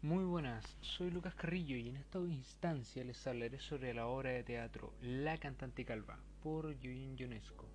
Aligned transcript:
Muy 0.00 0.22
buenas, 0.22 0.64
soy 0.80 1.10
Lucas 1.10 1.34
Carrillo 1.34 1.76
y 1.76 1.88
en 1.88 1.96
esta 1.96 2.20
instancia 2.20 3.02
les 3.02 3.26
hablaré 3.26 3.58
sobre 3.58 3.92
la 3.92 4.06
obra 4.06 4.30
de 4.30 4.44
teatro 4.44 4.92
La 5.02 5.38
cantante 5.38 5.84
calva 5.84 6.20
por 6.40 6.66
Eugene 6.66 7.16
Ionesco. 7.16 7.66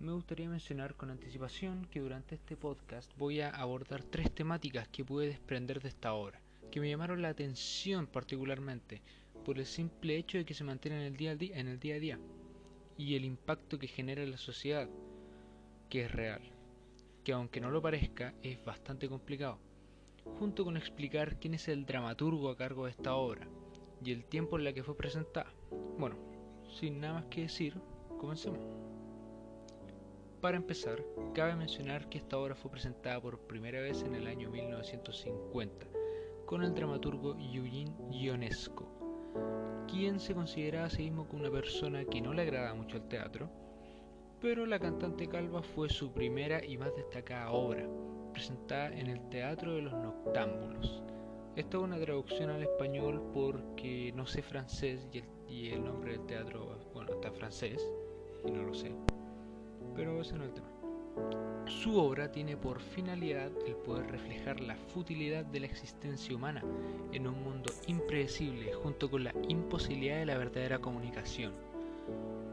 Me 0.00 0.12
gustaría 0.12 0.50
mencionar 0.50 0.94
con 0.94 1.08
anticipación 1.08 1.86
que 1.86 2.00
durante 2.00 2.34
este 2.34 2.58
podcast 2.58 3.10
voy 3.16 3.40
a 3.40 3.48
abordar 3.48 4.02
tres 4.02 4.34
temáticas 4.34 4.86
que 4.88 5.02
pude 5.02 5.28
desprender 5.28 5.80
de 5.80 5.88
esta 5.88 6.12
obra, 6.12 6.42
que 6.70 6.78
me 6.78 6.90
llamaron 6.90 7.22
la 7.22 7.30
atención 7.30 8.06
particularmente 8.06 9.00
por 9.46 9.58
el 9.58 9.64
simple 9.64 10.18
hecho 10.18 10.36
de 10.36 10.44
que 10.44 10.52
se 10.52 10.62
mantienen 10.62 11.00
en 11.00 11.06
el 11.06 11.16
día 11.16 11.30
a 11.30 11.36
día, 11.36 11.56
en 11.56 11.68
el 11.68 11.80
día, 11.80 11.94
a 11.94 12.00
día 12.00 12.18
y 12.98 13.14
el 13.14 13.24
impacto 13.24 13.78
que 13.78 13.88
genera 13.88 14.22
en 14.22 14.30
la 14.30 14.36
sociedad, 14.36 14.90
que 15.88 16.04
es 16.04 16.12
real, 16.12 16.42
que 17.24 17.32
aunque 17.32 17.62
no 17.62 17.70
lo 17.70 17.80
parezca 17.80 18.34
es 18.42 18.62
bastante 18.62 19.08
complicado 19.08 19.71
junto 20.38 20.64
con 20.64 20.76
explicar 20.76 21.38
quién 21.38 21.54
es 21.54 21.68
el 21.68 21.86
dramaturgo 21.86 22.50
a 22.50 22.56
cargo 22.56 22.84
de 22.84 22.90
esta 22.90 23.14
obra 23.14 23.46
y 24.04 24.12
el 24.12 24.24
tiempo 24.24 24.58
en 24.58 24.64
la 24.64 24.72
que 24.72 24.82
fue 24.82 24.96
presentada. 24.96 25.52
Bueno, 25.98 26.16
sin 26.78 27.00
nada 27.00 27.14
más 27.14 27.24
que 27.26 27.42
decir, 27.42 27.80
comencemos. 28.18 28.60
Para 30.40 30.56
empezar, 30.56 31.04
cabe 31.34 31.54
mencionar 31.54 32.08
que 32.08 32.18
esta 32.18 32.36
obra 32.38 32.56
fue 32.56 32.70
presentada 32.70 33.20
por 33.20 33.38
primera 33.46 33.80
vez 33.80 34.02
en 34.02 34.14
el 34.14 34.26
año 34.26 34.50
1950 34.50 35.86
con 36.46 36.62
el 36.62 36.74
dramaturgo 36.74 37.36
Eugene 37.38 37.94
Ionesco, 38.10 38.86
quien 39.88 40.18
se 40.20 40.34
consideraba 40.34 40.86
a 40.86 40.90
sí 40.90 41.04
mismo 41.04 41.26
como 41.26 41.42
una 41.42 41.50
persona 41.50 42.04
que 42.04 42.20
no 42.20 42.34
le 42.34 42.42
agradaba 42.42 42.74
mucho 42.74 42.96
el 42.96 43.08
teatro, 43.08 43.48
pero 44.40 44.66
La 44.66 44.80
cantante 44.80 45.28
calva 45.28 45.62
fue 45.62 45.88
su 45.88 46.12
primera 46.12 46.64
y 46.64 46.76
más 46.76 46.94
destacada 46.96 47.52
obra, 47.52 47.88
presentada 48.32 48.88
en 48.88 49.08
el 49.08 49.20
Teatro 49.28 49.74
de 49.74 49.82
los 49.82 49.92
Noctámbulos. 49.92 51.02
Esto 51.54 51.78
es 51.78 51.84
una 51.84 52.00
traducción 52.00 52.50
al 52.50 52.62
español 52.62 53.22
porque 53.34 54.12
no 54.16 54.26
sé 54.26 54.40
francés 54.40 55.06
y 55.48 55.68
el, 55.68 55.84
nombre 55.84 56.12
del 56.12 56.26
teatro, 56.26 56.78
bueno, 56.94 57.12
está 57.12 57.30
francés 57.30 57.86
y 58.46 58.50
no 58.50 58.62
lo 58.62 58.74
sé, 58.74 58.90
pero 59.94 60.20
ese 60.22 60.34
no 60.34 60.44
es 60.44 60.48
el 60.48 60.54
tema. 60.54 60.68
Su 61.66 61.98
obra 61.98 62.32
tiene 62.32 62.56
por 62.56 62.80
finalidad 62.80 63.50
el 63.66 63.76
poder 63.76 64.10
reflejar 64.10 64.60
la 64.60 64.76
futilidad 64.76 65.44
de 65.44 65.60
la 65.60 65.66
existencia 65.66 66.34
humana 66.34 66.62
en 67.12 67.26
un 67.26 67.42
mundo 67.42 67.70
impredecible 67.86 68.72
junto 68.72 69.10
con 69.10 69.24
la 69.24 69.34
imposibilidad 69.48 70.20
de 70.20 70.26
la 70.26 70.38
verdadera 70.38 70.78
comunicación. 70.78 71.52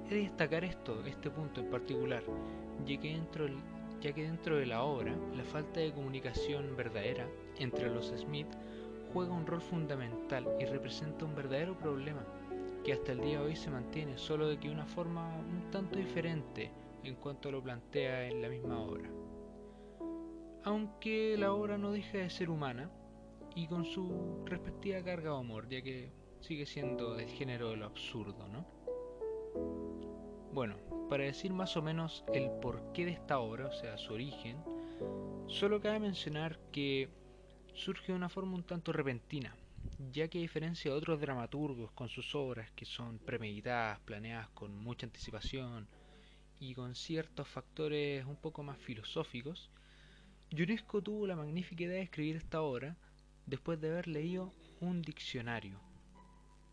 He 0.09 0.15
de 0.15 0.21
destacar 0.23 0.65
esto, 0.65 1.05
este 1.05 1.29
punto 1.29 1.61
en 1.61 1.69
particular, 1.69 2.23
ya 2.85 2.99
que 2.99 3.13
dentro 3.13 3.47
ya 4.01 4.13
que 4.13 4.23
dentro 4.23 4.57
de 4.57 4.65
la 4.65 4.83
obra 4.83 5.15
la 5.35 5.43
falta 5.43 5.79
de 5.79 5.93
comunicación 5.93 6.75
verdadera 6.75 7.27
entre 7.57 7.89
los 7.89 8.07
Smith 8.07 8.47
juega 9.13 9.33
un 9.33 9.45
rol 9.45 9.61
fundamental 9.61 10.47
y 10.59 10.65
representa 10.65 11.25
un 11.25 11.35
verdadero 11.35 11.77
problema 11.77 12.23
que 12.83 12.93
hasta 12.93 13.11
el 13.11 13.21
día 13.21 13.39
de 13.39 13.47
hoy 13.47 13.55
se 13.55 13.69
mantiene, 13.69 14.17
solo 14.17 14.47
de 14.47 14.59
que 14.59 14.69
una 14.69 14.85
forma 14.85 15.35
un 15.37 15.69
tanto 15.71 15.97
diferente 15.97 16.71
en 17.03 17.15
cuanto 17.15 17.51
lo 17.51 17.61
plantea 17.61 18.27
en 18.27 18.41
la 18.41 18.49
misma 18.49 18.79
obra. 18.79 19.09
Aunque 20.63 21.35
la 21.37 21.53
obra 21.53 21.77
no 21.77 21.91
deja 21.91 22.19
de 22.19 22.29
ser 22.29 22.49
humana 22.49 22.89
y 23.55 23.67
con 23.67 23.85
su 23.85 24.43
respectiva 24.45 25.01
carga 25.03 25.31
de 25.31 25.37
humor, 25.37 25.67
ya 25.67 25.81
que 25.81 26.11
sigue 26.39 26.65
siendo 26.65 27.15
del 27.15 27.29
género 27.29 27.71
de 27.71 27.77
lo 27.77 27.85
absurdo, 27.85 28.47
¿no? 28.47 28.65
Bueno, 30.51 30.77
para 31.09 31.25
decir 31.25 31.53
más 31.53 31.77
o 31.77 31.81
menos 31.83 32.23
el 32.33 32.49
porqué 32.59 33.05
de 33.05 33.11
esta 33.11 33.39
obra, 33.39 33.67
o 33.67 33.71
sea, 33.71 33.97
su 33.99 34.13
origen, 34.13 34.57
solo 35.47 35.79
cabe 35.79 35.99
mencionar 35.99 36.59
que 36.71 37.07
surge 37.75 38.11
de 38.11 38.17
una 38.17 38.29
forma 38.29 38.55
un 38.55 38.63
tanto 38.63 38.91
repentina, 38.91 39.55
ya 40.11 40.27
que 40.27 40.39
a 40.39 40.41
diferencia 40.41 40.89
de 40.89 40.97
otros 40.97 41.21
dramaturgos 41.21 41.91
con 41.91 42.09
sus 42.09 42.33
obras 42.33 42.71
que 42.71 42.85
son 42.85 43.19
premeditadas, 43.19 43.99
planeadas 43.99 44.49
con 44.49 44.75
mucha 44.75 45.05
anticipación 45.05 45.87
y 46.59 46.73
con 46.73 46.95
ciertos 46.95 47.47
factores 47.47 48.25
un 48.25 48.35
poco 48.35 48.63
más 48.63 48.79
filosóficos, 48.79 49.69
Ionesco 50.49 51.03
tuvo 51.03 51.27
la 51.27 51.35
magnífica 51.35 51.83
idea 51.83 51.97
de 51.97 52.03
escribir 52.03 52.37
esta 52.37 52.61
obra 52.63 52.97
después 53.45 53.79
de 53.79 53.89
haber 53.91 54.07
leído 54.07 54.51
un 54.81 55.03
diccionario. 55.03 55.79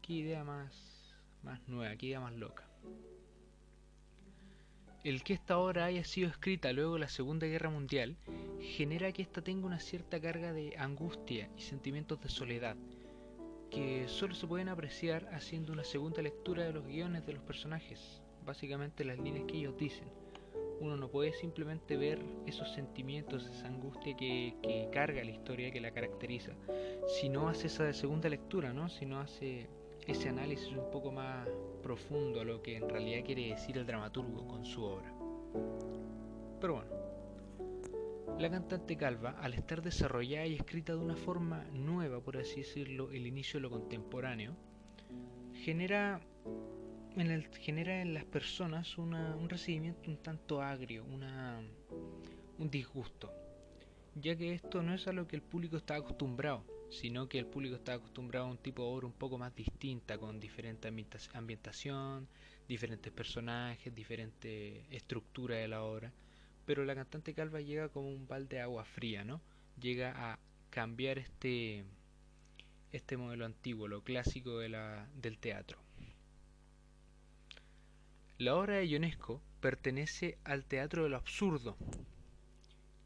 Qué 0.00 0.14
idea 0.14 0.44
más, 0.44 1.14
más 1.42 1.60
nueva, 1.68 1.94
qué 1.96 2.06
idea 2.06 2.20
más 2.20 2.32
loca. 2.32 2.66
El 5.06 5.22
que 5.22 5.34
esta 5.34 5.56
obra 5.58 5.84
haya 5.84 6.02
sido 6.02 6.28
escrita 6.28 6.72
luego 6.72 6.94
de 6.94 6.98
la 6.98 7.08
Segunda 7.08 7.46
Guerra 7.46 7.70
Mundial 7.70 8.16
genera 8.60 9.12
que 9.12 9.22
ésta 9.22 9.40
tenga 9.40 9.64
una 9.64 9.78
cierta 9.78 10.20
carga 10.20 10.52
de 10.52 10.76
angustia 10.78 11.48
y 11.56 11.60
sentimientos 11.60 12.20
de 12.22 12.28
soledad, 12.28 12.74
que 13.70 14.08
solo 14.08 14.34
se 14.34 14.48
pueden 14.48 14.68
apreciar 14.68 15.28
haciendo 15.32 15.72
una 15.72 15.84
segunda 15.84 16.22
lectura 16.22 16.64
de 16.64 16.72
los 16.72 16.84
guiones 16.84 17.24
de 17.24 17.34
los 17.34 17.42
personajes, 17.44 18.20
básicamente 18.44 19.04
las 19.04 19.20
líneas 19.20 19.44
que 19.46 19.58
ellos 19.58 19.76
dicen. 19.76 20.08
Uno 20.80 20.96
no 20.96 21.08
puede 21.08 21.32
simplemente 21.34 21.96
ver 21.96 22.18
esos 22.44 22.72
sentimientos, 22.72 23.46
esa 23.46 23.68
angustia 23.68 24.16
que, 24.16 24.56
que 24.60 24.88
carga 24.92 25.22
la 25.22 25.30
historia, 25.30 25.70
que 25.70 25.80
la 25.80 25.92
caracteriza, 25.92 26.50
si 27.06 27.28
no 27.28 27.48
hace 27.48 27.68
esa 27.68 27.92
segunda 27.92 28.28
lectura, 28.28 28.72
¿no? 28.72 28.88
si 28.88 29.06
no 29.06 29.20
hace 29.20 29.68
ese 30.06 30.28
análisis 30.28 30.68
un 30.68 30.90
poco 30.90 31.10
más 31.10 31.48
profundo 31.82 32.40
a 32.40 32.44
lo 32.44 32.62
que 32.62 32.76
en 32.76 32.88
realidad 32.88 33.24
quiere 33.24 33.48
decir 33.48 33.76
el 33.76 33.86
dramaturgo 33.86 34.46
con 34.46 34.64
su 34.64 34.82
obra. 34.82 35.12
Pero 36.60 36.74
bueno, 36.74 36.90
la 38.38 38.50
cantante 38.50 38.96
calva, 38.96 39.30
al 39.40 39.54
estar 39.54 39.82
desarrollada 39.82 40.46
y 40.46 40.54
escrita 40.54 40.92
de 40.92 40.98
una 40.98 41.16
forma 41.16 41.64
nueva, 41.72 42.20
por 42.20 42.36
así 42.36 42.60
decirlo, 42.60 43.10
el 43.10 43.26
inicio 43.26 43.58
de 43.58 43.62
lo 43.62 43.70
contemporáneo, 43.70 44.54
genera 45.54 46.20
en, 47.16 47.42
genera 47.54 48.00
en 48.00 48.14
las 48.14 48.24
personas 48.24 48.98
un 48.98 49.48
recibimiento 49.48 50.10
un 50.10 50.18
tanto 50.18 50.62
agrio, 50.62 51.04
una, 51.04 51.60
un 52.58 52.70
disgusto, 52.70 53.32
ya 54.14 54.36
que 54.36 54.54
esto 54.54 54.82
no 54.82 54.94
es 54.94 55.06
a 55.08 55.12
lo 55.12 55.26
que 55.26 55.36
el 55.36 55.42
público 55.42 55.76
está 55.76 55.96
acostumbrado 55.96 56.75
sino 56.90 57.28
que 57.28 57.38
el 57.38 57.46
público 57.46 57.76
está 57.76 57.94
acostumbrado 57.94 58.46
a 58.46 58.50
un 58.50 58.58
tipo 58.58 58.82
de 58.82 58.88
obra 58.88 59.06
un 59.06 59.12
poco 59.12 59.38
más 59.38 59.54
distinta, 59.54 60.18
con 60.18 60.40
diferente 60.40 60.88
ambientación, 61.34 62.28
diferentes 62.68 63.12
personajes, 63.12 63.94
diferente 63.94 64.84
estructura 64.94 65.56
de 65.56 65.68
la 65.68 65.82
obra. 65.82 66.12
Pero 66.64 66.84
la 66.84 66.94
cantante 66.94 67.34
calva 67.34 67.60
llega 67.60 67.88
como 67.88 68.08
un 68.08 68.26
balde 68.26 68.56
de 68.56 68.62
agua 68.62 68.84
fría, 68.84 69.24
¿no? 69.24 69.40
Llega 69.80 70.32
a 70.32 70.38
cambiar 70.70 71.18
este, 71.18 71.84
este 72.92 73.16
modelo 73.16 73.44
antiguo, 73.44 73.88
lo 73.88 74.02
clásico 74.02 74.58
de 74.58 74.68
la, 74.68 75.08
del 75.14 75.38
teatro. 75.38 75.78
La 78.38 78.54
obra 78.54 78.76
de 78.76 78.88
Ionesco 78.88 79.40
pertenece 79.60 80.38
al 80.44 80.64
teatro 80.64 81.04
de 81.04 81.08
lo 81.08 81.16
absurdo. 81.16 81.76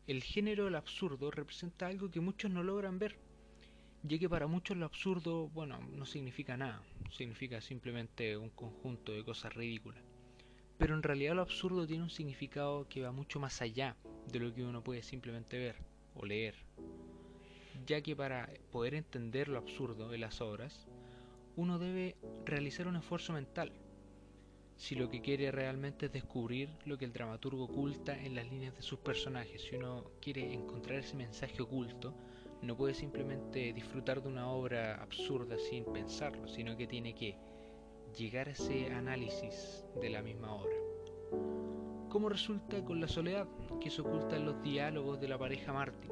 El 0.06 0.24
género 0.24 0.64
del 0.64 0.74
absurdo 0.74 1.30
representa 1.30 1.86
algo 1.86 2.10
que 2.10 2.20
muchos 2.20 2.50
no 2.50 2.64
logran 2.64 2.98
ver 2.98 3.16
ya 4.02 4.18
que 4.18 4.28
para 4.28 4.46
muchos 4.46 4.76
lo 4.76 4.86
absurdo, 4.86 5.48
bueno, 5.48 5.78
no 5.92 6.06
significa 6.06 6.56
nada, 6.56 6.82
significa 7.10 7.60
simplemente 7.60 8.36
un 8.36 8.50
conjunto 8.50 9.12
de 9.12 9.24
cosas 9.24 9.54
ridículas. 9.54 10.02
Pero 10.78 10.94
en 10.94 11.02
realidad 11.02 11.34
lo 11.34 11.42
absurdo 11.42 11.86
tiene 11.86 12.04
un 12.04 12.10
significado 12.10 12.88
que 12.88 13.02
va 13.02 13.12
mucho 13.12 13.38
más 13.38 13.60
allá 13.60 13.96
de 14.32 14.40
lo 14.40 14.54
que 14.54 14.64
uno 14.64 14.82
puede 14.82 15.02
simplemente 15.02 15.58
ver 15.58 15.76
o 16.14 16.24
leer, 16.24 16.54
ya 17.86 18.00
que 18.00 18.16
para 18.16 18.48
poder 18.72 18.94
entender 18.94 19.48
lo 19.48 19.58
absurdo 19.58 20.08
de 20.08 20.18
las 20.18 20.40
obras, 20.40 20.86
uno 21.56 21.78
debe 21.78 22.16
realizar 22.46 22.88
un 22.88 22.96
esfuerzo 22.96 23.34
mental, 23.34 23.72
si 24.80 24.94
lo 24.94 25.10
que 25.10 25.20
quiere 25.20 25.50
realmente 25.50 26.06
es 26.06 26.12
descubrir 26.12 26.70
lo 26.86 26.96
que 26.96 27.04
el 27.04 27.12
dramaturgo 27.12 27.64
oculta 27.64 28.18
en 28.18 28.34
las 28.34 28.50
líneas 28.50 28.74
de 28.74 28.80
sus 28.80 28.98
personajes, 28.98 29.60
si 29.60 29.76
uno 29.76 30.10
quiere 30.22 30.54
encontrar 30.54 31.00
ese 31.00 31.16
mensaje 31.16 31.60
oculto, 31.60 32.14
no 32.62 32.76
puede 32.76 32.94
simplemente 32.94 33.72
disfrutar 33.72 34.22
de 34.22 34.28
una 34.28 34.50
obra 34.50 35.00
absurda 35.02 35.56
sin 35.58 35.84
pensarlo, 35.84 36.46
sino 36.46 36.76
que 36.76 36.86
tiene 36.86 37.14
que 37.14 37.36
llegar 38.16 38.48
a 38.48 38.52
ese 38.52 38.86
análisis 38.92 39.84
de 40.00 40.10
la 40.10 40.22
misma 40.22 40.54
obra. 40.54 40.76
¿Cómo 42.10 42.28
resulta 42.28 42.84
con 42.84 43.00
la 43.00 43.08
soledad 43.08 43.46
que 43.80 43.90
se 43.90 44.02
oculta 44.02 44.36
en 44.36 44.44
los 44.44 44.62
diálogos 44.62 45.20
de 45.20 45.28
la 45.28 45.38
pareja 45.38 45.72
Martin? 45.72 46.10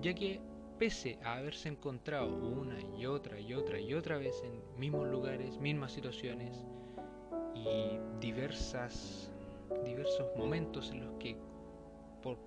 Ya 0.00 0.14
que 0.14 0.40
pese 0.78 1.18
a 1.22 1.36
haberse 1.36 1.68
encontrado 1.68 2.34
una 2.34 2.78
y 2.98 3.04
otra 3.04 3.38
y 3.38 3.52
otra 3.52 3.78
y 3.78 3.92
otra 3.92 4.16
vez 4.16 4.42
en 4.42 4.80
mismos 4.80 5.06
lugares, 5.08 5.58
mismas 5.58 5.92
situaciones 5.92 6.64
y 7.54 7.98
diversas, 8.20 9.30
diversos 9.84 10.26
momentos 10.36 10.90
en 10.90 11.04
los 11.04 11.14
que, 11.18 11.36
por, 12.22 12.38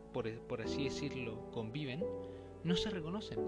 por 0.48 0.62
así 0.62 0.86
decirlo, 0.86 1.52
conviven, 1.52 2.04
no 2.64 2.76
se 2.76 2.90
reconocen, 2.90 3.40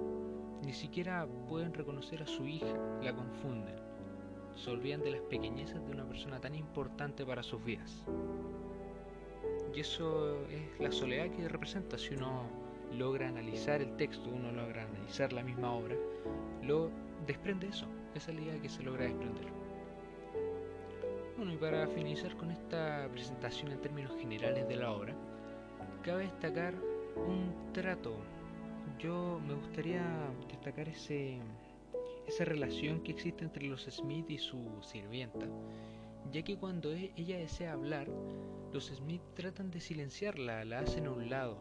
ni 0.64 0.74
siquiera 0.74 1.28
pueden 1.48 1.74
reconocer 1.74 2.22
a 2.24 2.28
su 2.28 2.46
hija, 2.48 2.78
la 3.02 3.16
confunden, 3.16 3.76
se 4.56 4.70
olvidan 4.70 5.02
de 5.02 5.12
las 5.12 5.22
pequeñezas 5.22 5.86
de 5.86 5.92
una 5.92 6.06
persona 6.06 6.40
tan 6.40 6.56
importante 6.56 7.26
para 7.26 7.44
sus 7.44 7.64
vidas. 7.64 8.06
Y 9.74 9.80
eso 9.80 10.42
es 10.48 10.80
la 10.80 10.92
soledad 10.92 11.30
que 11.30 11.48
representa 11.48 11.98
si 11.98 12.14
uno 12.16 12.44
logra 12.94 13.28
analizar 13.28 13.82
el 13.82 13.96
texto, 13.98 14.30
uno 14.30 14.52
logra 14.52 14.84
analizar 14.84 15.34
la 15.34 15.44
misma 15.44 15.74
obra, 15.74 15.96
lo 16.64 16.90
desprende 17.26 17.68
eso, 17.68 17.88
esa 18.14 18.32
idea 18.32 18.60
que 18.62 18.70
se 18.70 18.84
logra 18.84 19.06
desprender. 19.06 19.48
Bueno, 21.38 21.54
y 21.54 21.58
para 21.58 21.88
finalizar 21.88 22.36
con 22.38 22.52
esta 22.52 23.10
presentación 23.12 23.72
en 23.72 23.82
términos 23.82 24.16
generales 24.18 24.68
de 24.68 24.76
la 24.78 24.92
obra, 24.92 25.14
cabe 26.02 26.24
destacar 26.24 26.74
un 27.16 27.74
trato. 27.74 28.16
Yo 29.00 29.42
me 29.46 29.54
gustaría 29.54 30.04
destacar 30.48 30.88
ese, 30.88 31.40
esa 32.28 32.46
relación 32.46 33.02
que 33.02 33.12
existe 33.12 33.44
entre 33.44 33.66
los 33.66 33.84
Smith 33.84 34.30
y 34.30 34.38
su 34.38 34.82
sirvienta, 34.82 35.48
ya 36.32 36.42
que 36.44 36.58
cuando 36.58 36.94
e, 36.94 37.12
ella 37.18 37.38
desea 37.38 37.74
hablar, 37.74 38.08
los 38.72 38.86
Smith 38.86 39.22
tratan 39.36 39.70
de 39.70 39.82
silenciarla, 39.82 40.64
la 40.64 40.80
hacen 40.80 41.08
a 41.08 41.12
un 41.12 41.30
lado, 41.30 41.58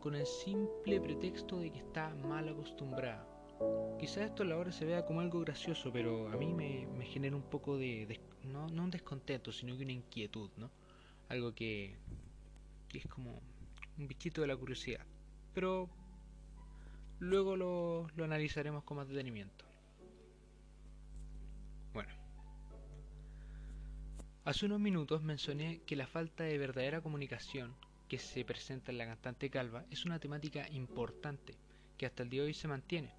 con 0.00 0.14
el 0.14 0.24
simple 0.24 1.00
pretexto 1.00 1.58
de 1.58 1.70
que 1.70 1.78
está 1.78 2.14
mal 2.14 2.48
acostumbrada. 2.48 3.26
Quizás 3.98 4.30
esto 4.30 4.44
a 4.44 4.46
la 4.46 4.56
hora 4.56 4.72
se 4.72 4.86
vea 4.86 5.04
como 5.04 5.20
algo 5.20 5.40
gracioso, 5.40 5.92
pero 5.92 6.28
a 6.28 6.36
mí 6.36 6.54
me, 6.54 7.04
genera 7.04 7.36
un 7.36 7.42
poco 7.42 7.76
de, 7.76 8.20
no, 8.44 8.68
no, 8.68 8.84
un 8.84 8.90
descontento, 8.90 9.52
sino 9.52 9.76
que 9.76 9.82
una 9.82 9.92
inquietud, 9.92 10.50
¿no? 10.56 10.70
Algo 11.28 11.54
que, 11.54 11.96
que 12.88 12.98
es 12.98 13.06
como 13.06 13.42
un 13.98 14.08
bichito 14.08 14.40
de 14.40 14.46
la 14.46 14.56
curiosidad. 14.56 15.04
Pero 15.52 15.90
luego 17.20 17.56
lo, 17.56 18.08
analizaremos 18.24 18.82
con 18.82 18.96
más 18.96 19.08
detenimiento. 19.08 19.64
Bueno. 21.92 22.10
Hace 24.44 24.66
unos 24.66 24.80
minutos 24.80 25.22
mencioné 25.22 25.82
que 25.86 25.96
la 25.96 26.06
falta 26.06 26.44
de 26.44 26.58
verdadera 26.58 27.00
comunicación 27.00 27.74
que 28.08 28.18
se 28.18 28.44
presenta 28.44 28.90
en 28.90 28.98
la 28.98 29.06
cantante 29.06 29.50
calva 29.50 29.84
es 29.90 30.04
una 30.04 30.18
temática 30.18 30.68
importante 30.70 31.54
que 31.96 32.06
hasta 32.06 32.24
el 32.24 32.30
día 32.30 32.42
de 32.42 32.48
hoy 32.48 32.54
se 32.54 32.66
mantiene 32.66 33.14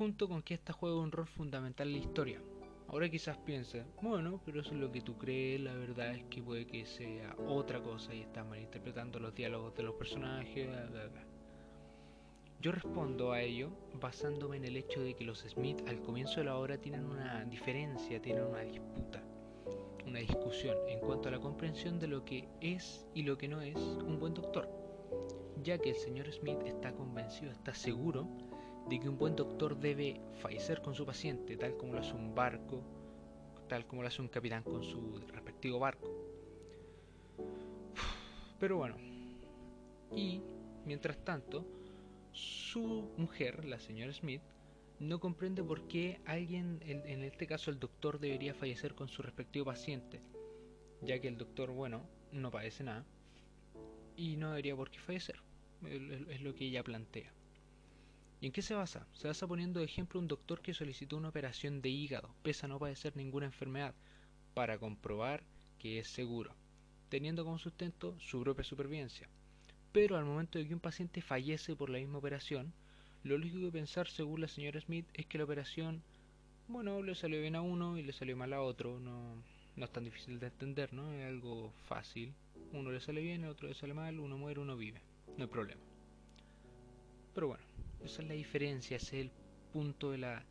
junto 0.00 0.30
con 0.30 0.42
que 0.42 0.54
esta 0.54 0.72
juega 0.72 0.96
un 0.96 1.12
rol 1.12 1.26
fundamental 1.26 1.88
en 1.88 1.92
la 1.92 1.98
historia. 1.98 2.40
Ahora 2.88 3.10
quizás 3.10 3.36
piensa, 3.36 3.84
bueno, 4.00 4.40
pero 4.46 4.62
eso 4.62 4.72
es 4.72 4.80
lo 4.80 4.90
que 4.90 5.02
tú 5.02 5.18
crees, 5.18 5.60
la 5.60 5.74
verdad 5.74 6.14
es 6.14 6.24
que 6.30 6.42
puede 6.42 6.66
que 6.66 6.86
sea 6.86 7.36
otra 7.46 7.82
cosa 7.82 8.14
y 8.14 8.22
estás 8.22 8.46
malinterpretando 8.46 9.20
los 9.20 9.34
diálogos 9.34 9.74
de 9.74 9.82
los 9.82 9.94
personajes, 9.96 10.70
Yo 12.60 12.72
respondo 12.72 13.32
a 13.32 13.40
ello 13.40 13.70
basándome 13.94 14.58
en 14.58 14.66
el 14.66 14.76
hecho 14.76 15.00
de 15.00 15.14
que 15.14 15.24
los 15.24 15.38
Smith 15.40 15.80
al 15.88 16.02
comienzo 16.02 16.40
de 16.40 16.44
la 16.44 16.58
obra 16.58 16.76
tienen 16.76 17.06
una 17.06 17.42
diferencia, 17.46 18.20
tienen 18.20 18.44
una 18.44 18.60
disputa, 18.60 19.22
una 20.06 20.18
discusión 20.18 20.76
en 20.86 21.00
cuanto 21.00 21.28
a 21.28 21.32
la 21.32 21.40
comprensión 21.40 21.98
de 21.98 22.08
lo 22.08 22.22
que 22.22 22.50
es 22.60 23.06
y 23.14 23.22
lo 23.22 23.38
que 23.38 23.48
no 23.48 23.62
es 23.62 23.76
un 23.78 24.20
buen 24.20 24.34
doctor, 24.34 24.68
ya 25.62 25.78
que 25.78 25.88
el 25.88 25.96
señor 25.96 26.30
Smith 26.30 26.58
está 26.66 26.92
convencido, 26.92 27.50
está 27.50 27.72
seguro 27.72 28.28
de 28.90 29.00
que 29.00 29.08
un 29.08 29.16
buen 29.16 29.36
doctor 29.36 29.78
debe 29.78 30.20
fallecer 30.42 30.82
con 30.82 30.94
su 30.94 31.06
paciente, 31.06 31.56
tal 31.56 31.78
como 31.78 31.94
lo 31.94 32.00
hace 32.00 32.12
un 32.12 32.34
barco, 32.34 32.82
tal 33.68 33.86
como 33.86 34.02
lo 34.02 34.08
hace 34.08 34.20
un 34.20 34.28
capitán 34.28 34.64
con 34.64 34.84
su 34.84 35.18
respectivo 35.32 35.78
barco. 35.78 36.10
Pero 38.58 38.76
bueno, 38.76 38.96
y 40.14 40.42
mientras 40.84 41.16
tanto, 41.24 41.79
su 42.32 43.12
mujer, 43.16 43.64
la 43.64 43.80
señora 43.80 44.12
Smith, 44.12 44.42
no 44.98 45.18
comprende 45.18 45.62
por 45.62 45.88
qué 45.88 46.20
alguien, 46.26 46.80
en 46.84 47.24
este 47.24 47.46
caso 47.46 47.70
el 47.70 47.78
doctor, 47.78 48.18
debería 48.18 48.54
fallecer 48.54 48.94
con 48.94 49.08
su 49.08 49.22
respectivo 49.22 49.66
paciente, 49.66 50.20
ya 51.02 51.18
que 51.20 51.28
el 51.28 51.38
doctor, 51.38 51.70
bueno, 51.70 52.06
no 52.32 52.50
padece 52.50 52.84
nada 52.84 53.06
y 54.16 54.36
no 54.36 54.50
debería 54.50 54.76
por 54.76 54.90
qué 54.90 54.98
fallecer. 54.98 55.40
Es 56.28 56.42
lo 56.42 56.54
que 56.54 56.66
ella 56.66 56.84
plantea. 56.84 57.32
¿Y 58.40 58.46
en 58.46 58.52
qué 58.52 58.60
se 58.60 58.74
basa? 58.74 59.06
Se 59.12 59.28
basa 59.28 59.46
poniendo 59.46 59.80
de 59.80 59.86
ejemplo 59.86 60.20
un 60.20 60.28
doctor 60.28 60.60
que 60.60 60.74
solicitó 60.74 61.16
una 61.16 61.30
operación 61.30 61.80
de 61.80 61.88
hígado, 61.88 62.34
pese 62.42 62.66
a 62.66 62.68
no 62.68 62.78
padecer 62.78 63.16
ninguna 63.16 63.46
enfermedad, 63.46 63.94
para 64.52 64.78
comprobar 64.78 65.42
que 65.78 65.98
es 65.98 66.08
seguro, 66.08 66.54
teniendo 67.08 67.44
como 67.44 67.58
sustento 67.58 68.18
su 68.20 68.40
propia 68.42 68.64
supervivencia. 68.64 69.28
Pero 69.92 70.16
al 70.16 70.24
momento 70.24 70.58
de 70.58 70.66
que 70.66 70.74
un 70.74 70.80
paciente 70.80 71.20
fallece 71.20 71.74
por 71.74 71.90
la 71.90 71.98
misma 71.98 72.18
operación, 72.18 72.72
lo 73.24 73.36
lógico 73.36 73.58
de 73.58 73.72
pensar, 73.72 74.08
según 74.08 74.40
la 74.40 74.48
señora 74.48 74.80
Smith, 74.80 75.06
es 75.14 75.26
que 75.26 75.38
la 75.38 75.44
operación, 75.44 76.02
bueno, 76.68 77.02
le 77.02 77.14
salió 77.14 77.40
bien 77.40 77.56
a 77.56 77.60
uno 77.60 77.98
y 77.98 78.02
le 78.02 78.12
salió 78.12 78.36
mal 78.36 78.52
a 78.52 78.62
otro, 78.62 79.00
no, 79.00 79.34
no 79.76 79.84
es 79.84 79.92
tan 79.92 80.04
difícil 80.04 80.38
de 80.38 80.46
entender, 80.46 80.92
¿no? 80.92 81.12
Es 81.12 81.26
algo 81.26 81.72
fácil. 81.86 82.32
Uno 82.72 82.92
le 82.92 83.00
sale 83.00 83.20
bien, 83.20 83.44
el 83.44 83.50
otro 83.50 83.68
le 83.68 83.74
sale 83.74 83.94
mal, 83.94 84.20
uno 84.20 84.38
muere, 84.38 84.60
uno 84.60 84.76
vive, 84.76 85.00
no 85.36 85.44
hay 85.44 85.50
problema. 85.50 85.80
Pero 87.34 87.48
bueno, 87.48 87.64
esa 88.04 88.22
es 88.22 88.28
la 88.28 88.34
diferencia, 88.34 88.96
ese 88.96 89.20
es 89.20 89.26
el 89.26 89.30
punto 89.72 90.12
de 90.12 90.18
la 90.18 90.44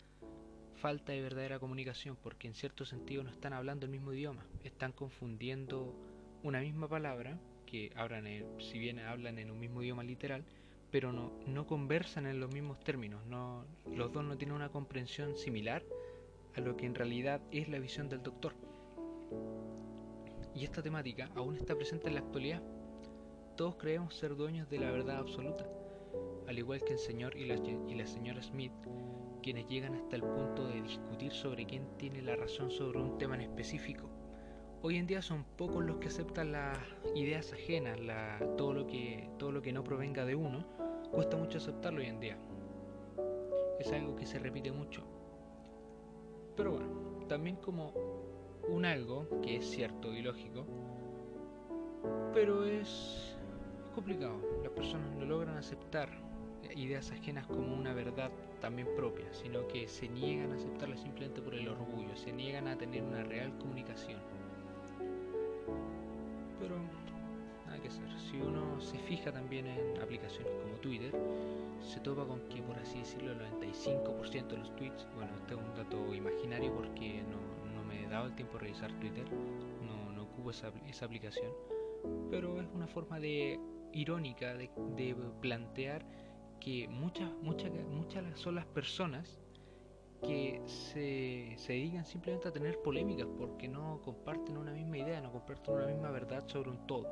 falta 0.75 1.12
de 1.12 1.21
verdadera 1.21 1.59
comunicación, 1.59 2.18
porque 2.21 2.47
en 2.47 2.56
cierto 2.56 2.86
sentido 2.86 3.24
no 3.24 3.30
están 3.30 3.53
hablando 3.53 3.86
el 3.86 3.91
mismo 3.91 4.13
idioma, 4.13 4.45
están 4.63 4.91
confundiendo 4.91 5.95
una 6.44 6.62
misma 6.62 6.88
palabra, 6.88 7.38
que 7.69 7.92
hablan 7.95 8.25
si 8.60 8.80
bien 8.80 9.00
hablan 9.00 9.38
en 9.38 9.51
un 9.51 9.60
mismo 9.60 9.81
idioma 9.81 10.04
literal, 10.04 10.44
pero 10.92 11.12
no, 11.12 11.31
no 11.45 11.68
conversan 11.68 12.25
en 12.25 12.39
los 12.39 12.51
mismos 12.51 12.80
términos, 12.80 13.24
no, 13.27 13.63
los 13.94 14.12
dos 14.12 14.24
no 14.24 14.38
tienen 14.38 14.56
una 14.56 14.69
comprensión 14.69 15.38
similar 15.38 15.83
a 16.56 16.62
lo 16.62 16.75
que 16.75 16.86
en 16.86 16.95
realidad 16.95 17.42
es 17.51 17.69
la 17.69 17.80
visión 17.80 18.10
del 18.10 18.24
doctor. 18.24 18.54
Y 20.56 20.63
esta 20.63 20.81
temática 20.81 21.30
aún 21.36 21.56
está 21.56 21.75
presente 21.75 22.07
en 22.07 22.16
la 22.16 22.21
actualidad. 22.21 22.63
Todos 23.56 23.75
creemos 23.75 24.15
ser 24.15 24.36
dueños 24.36 24.69
de 24.69 24.80
la 24.80 24.89
verdad 24.89 25.18
absoluta, 25.18 25.68
al 26.48 26.57
igual 26.57 26.83
que 26.83 26.94
el 26.94 27.00
señor 27.00 27.38
y 27.38 27.45
la, 27.45 27.56
y 27.56 27.94
la 27.94 28.07
señora 28.07 28.42
Smith, 28.42 28.74
quienes 29.44 29.68
llegan 29.68 29.94
hasta 29.95 30.15
el 30.15 30.24
punto 30.24 30.68
de 30.68 30.81
discutir 30.81 31.31
sobre 31.31 31.65
quién 31.65 31.86
tiene 31.98 32.22
la 32.22 32.36
razón 32.36 32.72
sobre 32.72 33.00
un 33.00 33.18
tema 33.18 33.36
en 33.36 33.42
específico. 33.42 34.10
Hoy 34.81 34.95
en 34.95 35.07
día 35.07 35.21
son 35.21 35.43
pocos 35.57 35.83
los 35.83 35.97
que 35.97 36.07
aceptan 36.07 36.53
las 36.53 36.77
ideas 37.13 37.51
ajenas, 37.51 37.99
todo, 38.55 38.73
lo 38.73 38.87
que, 38.87 39.29
todo 39.37 39.51
lo 39.51 39.61
que 39.61 39.73
no 39.73 39.83
provenga 39.83 40.23
de 40.23 40.35
uno, 40.35 40.65
cuesta 41.11 41.35
mucho 41.35 41.57
aceptarlo 41.57 41.99
hoy 41.99 42.07
en 42.07 42.21
día. 42.21 42.37
Es 43.77 43.91
algo 43.91 44.15
que 44.15 44.25
se 44.25 44.39
repite 44.39 44.71
mucho. 44.71 45.03
Pero 46.55 46.71
bueno, 46.71 47.25
también 47.27 47.57
como 47.57 47.93
un 48.69 48.85
algo 48.85 49.27
que 49.41 49.57
es 49.57 49.69
cierto 49.69 50.13
y 50.13 50.21
lógico, 50.21 50.65
pero 52.33 52.63
es 52.63 53.37
complicado. 53.93 54.39
Las 54.63 54.71
personas 54.71 55.11
no 55.13 55.25
logran 55.25 55.57
aceptar 55.57 56.09
ideas 56.73 57.11
ajenas 57.11 57.45
como 57.47 57.75
una 57.75 57.93
verdad 57.93 58.31
también 58.62 58.88
propia, 58.95 59.25
sino 59.33 59.67
que 59.67 59.89
se 59.89 60.07
niegan 60.07 60.53
a 60.53 60.55
aceptarla 60.55 60.95
simplemente 60.95 61.41
por 61.41 61.53
el 61.53 61.67
orgullo, 61.67 62.15
se 62.15 62.31
niegan 62.31 62.69
a 62.69 62.77
tener 62.77 63.03
una 63.03 63.24
real 63.25 63.57
comunicación. 63.57 64.38
Si 67.89 68.38
uno 68.38 68.79
se 68.79 68.98
fija 69.00 69.31
también 69.31 69.67
en 69.67 70.01
aplicaciones 70.01 70.53
como 70.62 70.75
Twitter, 70.75 71.13
se 71.81 72.00
topa 72.00 72.25
con 72.25 72.41
que, 72.50 72.62
por 72.62 72.77
así 72.77 73.00
decirlo, 73.00 73.31
el 73.31 73.39
95% 73.39 74.48
de 74.48 74.58
los 74.58 74.75
tweets, 74.75 75.08
bueno, 75.15 75.31
este 75.36 75.53
es 75.53 75.60
un 75.60 75.75
dato 75.75 76.13
imaginario 76.13 76.74
porque 76.74 77.24
no, 77.24 77.72
no 77.74 77.84
me 77.84 78.03
he 78.03 78.08
dado 78.08 78.27
el 78.27 78.36
tiempo 78.36 78.53
de 78.53 78.65
revisar 78.65 78.91
Twitter, 79.00 79.25
no, 79.31 80.12
no 80.12 80.24
ocupo 80.24 80.51
esa, 80.51 80.72
esa 80.88 81.05
aplicación, 81.05 81.51
pero 82.29 82.62
es 82.62 82.67
una 82.74 82.88
forma 82.88 83.19
de 83.19 83.60
irónica 83.93 84.53
de, 84.53 84.69
de 84.96 85.15
plantear 85.41 86.05
que 86.60 86.88
muchas, 86.88 87.31
muchas, 87.41 87.72
muchas 87.89 88.39
son 88.39 88.55
las 88.55 88.65
personas 88.65 89.39
que 90.22 90.62
se, 90.65 91.53
se, 91.58 91.74
dedican 91.74 92.05
simplemente 92.05 92.50
a 92.50 92.51
tener 92.51 92.81
polémicas 92.81 93.27
porque 93.38 93.67
no 93.67 94.01
comparten 94.03 94.58
una 94.58 94.74
misma 94.74 94.98
idea, 94.98 95.22
no 95.22 95.31
comparten 95.31 95.75
una 95.75 95.88
misma 95.88 96.12
verdad 96.12 96.43
sobre 96.48 96.72
un 96.72 96.86
todo. 96.86 97.08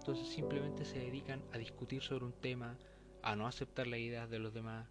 Entonces 0.00 0.28
simplemente 0.28 0.86
se 0.86 0.98
dedican 0.98 1.42
a 1.52 1.58
discutir 1.58 2.02
sobre 2.02 2.24
un 2.24 2.32
tema, 2.32 2.78
a 3.22 3.36
no 3.36 3.46
aceptar 3.46 3.86
las 3.86 4.00
ideas 4.00 4.30
de 4.30 4.38
los 4.38 4.54
demás 4.54 4.88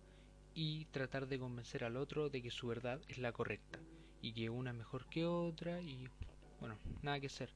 y 0.54 0.86
tratar 0.86 1.28
de 1.28 1.40
convencer 1.40 1.84
al 1.84 1.98
otro 1.98 2.30
de 2.30 2.44
que 2.44 2.52
su 2.52 2.68
verdad 2.68 3.02
es 3.08 3.18
la 3.18 3.32
correcta 3.32 3.80
y 4.22 4.34
que 4.34 4.52
una 4.52 4.70
es 4.70 4.78
mejor 4.78 5.10
que 5.10 5.26
otra 5.26 5.82
y 5.82 6.08
bueno, 6.60 6.78
nada 7.02 7.20
que 7.20 7.26
hacer. 7.26 7.50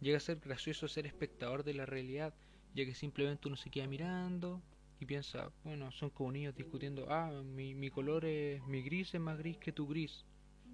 Llega 0.00 0.16
a 0.16 0.20
ser 0.20 0.40
gracioso 0.40 0.88
ser 0.88 1.04
espectador 1.04 1.62
de 1.62 1.74
la 1.74 1.84
realidad, 1.84 2.32
ya 2.74 2.86
que 2.86 2.94
simplemente 2.94 3.48
uno 3.48 3.56
se 3.58 3.70
queda 3.70 3.86
mirando, 3.86 4.62
y 4.98 5.04
piensa, 5.04 5.52
bueno, 5.62 5.92
son 5.92 6.08
como 6.08 6.32
niños 6.32 6.54
discutiendo, 6.54 7.06
ah, 7.10 7.30
mi, 7.44 7.74
mi 7.74 7.90
color 7.90 8.24
es, 8.24 8.66
mi 8.66 8.82
gris 8.82 9.12
es 9.12 9.20
más 9.20 9.36
gris 9.36 9.58
que 9.58 9.72
tu 9.72 9.86
gris. 9.86 10.24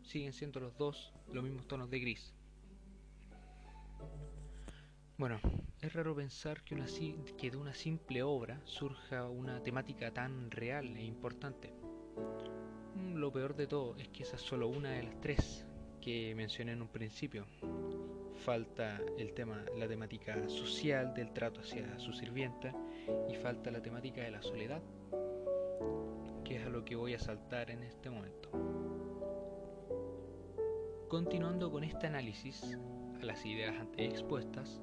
Siguen 0.04 0.32
siendo 0.32 0.60
los 0.60 0.78
dos 0.78 1.12
los 1.32 1.42
mismos 1.42 1.66
tonos 1.66 1.90
de 1.90 1.98
gris. 1.98 2.32
Bueno, 5.18 5.40
es 5.82 5.92
raro 5.94 6.14
pensar 6.14 6.62
que, 6.62 6.74
de 6.74 7.56
una 7.56 7.72
simple 7.72 8.22
obra 8.22 8.60
surja 8.64 9.28
una 9.28 9.62
temática 9.62 10.12
tan 10.12 10.50
real 10.50 10.96
e 10.96 11.04
importante. 11.04 11.72
Mm, 12.96 13.14
lo 13.14 13.32
peor 13.32 13.56
de 13.56 13.66
todo 13.66 13.96
es 13.96 14.08
que 14.08 14.24
esa 14.24 14.36
es 14.36 14.42
solo 14.42 14.68
una 14.68 14.90
de 14.90 15.04
las 15.04 15.20
tres 15.20 15.66
que 16.00 16.34
mencioné 16.34 16.72
en 16.72 16.82
un 16.82 16.88
principio. 16.88 17.46
Falta 18.44 19.00
el 19.18 19.32
tema, 19.32 19.64
la 19.76 19.88
temática 19.88 20.48
social 20.48 21.14
del 21.14 21.32
trato 21.32 21.60
hacia 21.60 21.98
su 21.98 22.12
sirvienta 22.12 22.74
y 23.30 23.34
falta 23.36 23.70
la 23.70 23.82
temática 23.82 24.22
de 24.22 24.30
la 24.30 24.42
soledad, 24.42 24.82
que 26.44 26.56
es 26.56 26.66
a 26.66 26.70
lo 26.70 26.84
que 26.84 26.96
voy 26.96 27.14
a 27.14 27.18
saltar 27.18 27.70
en 27.70 27.82
este 27.82 28.10
momento. 28.10 28.50
Continuando 31.08 31.70
con 31.70 31.84
este 31.84 32.06
análisis 32.06 32.78
a 33.20 33.24
las 33.24 33.44
ideas 33.44 33.76
antes 33.78 34.10
expuestas, 34.10 34.80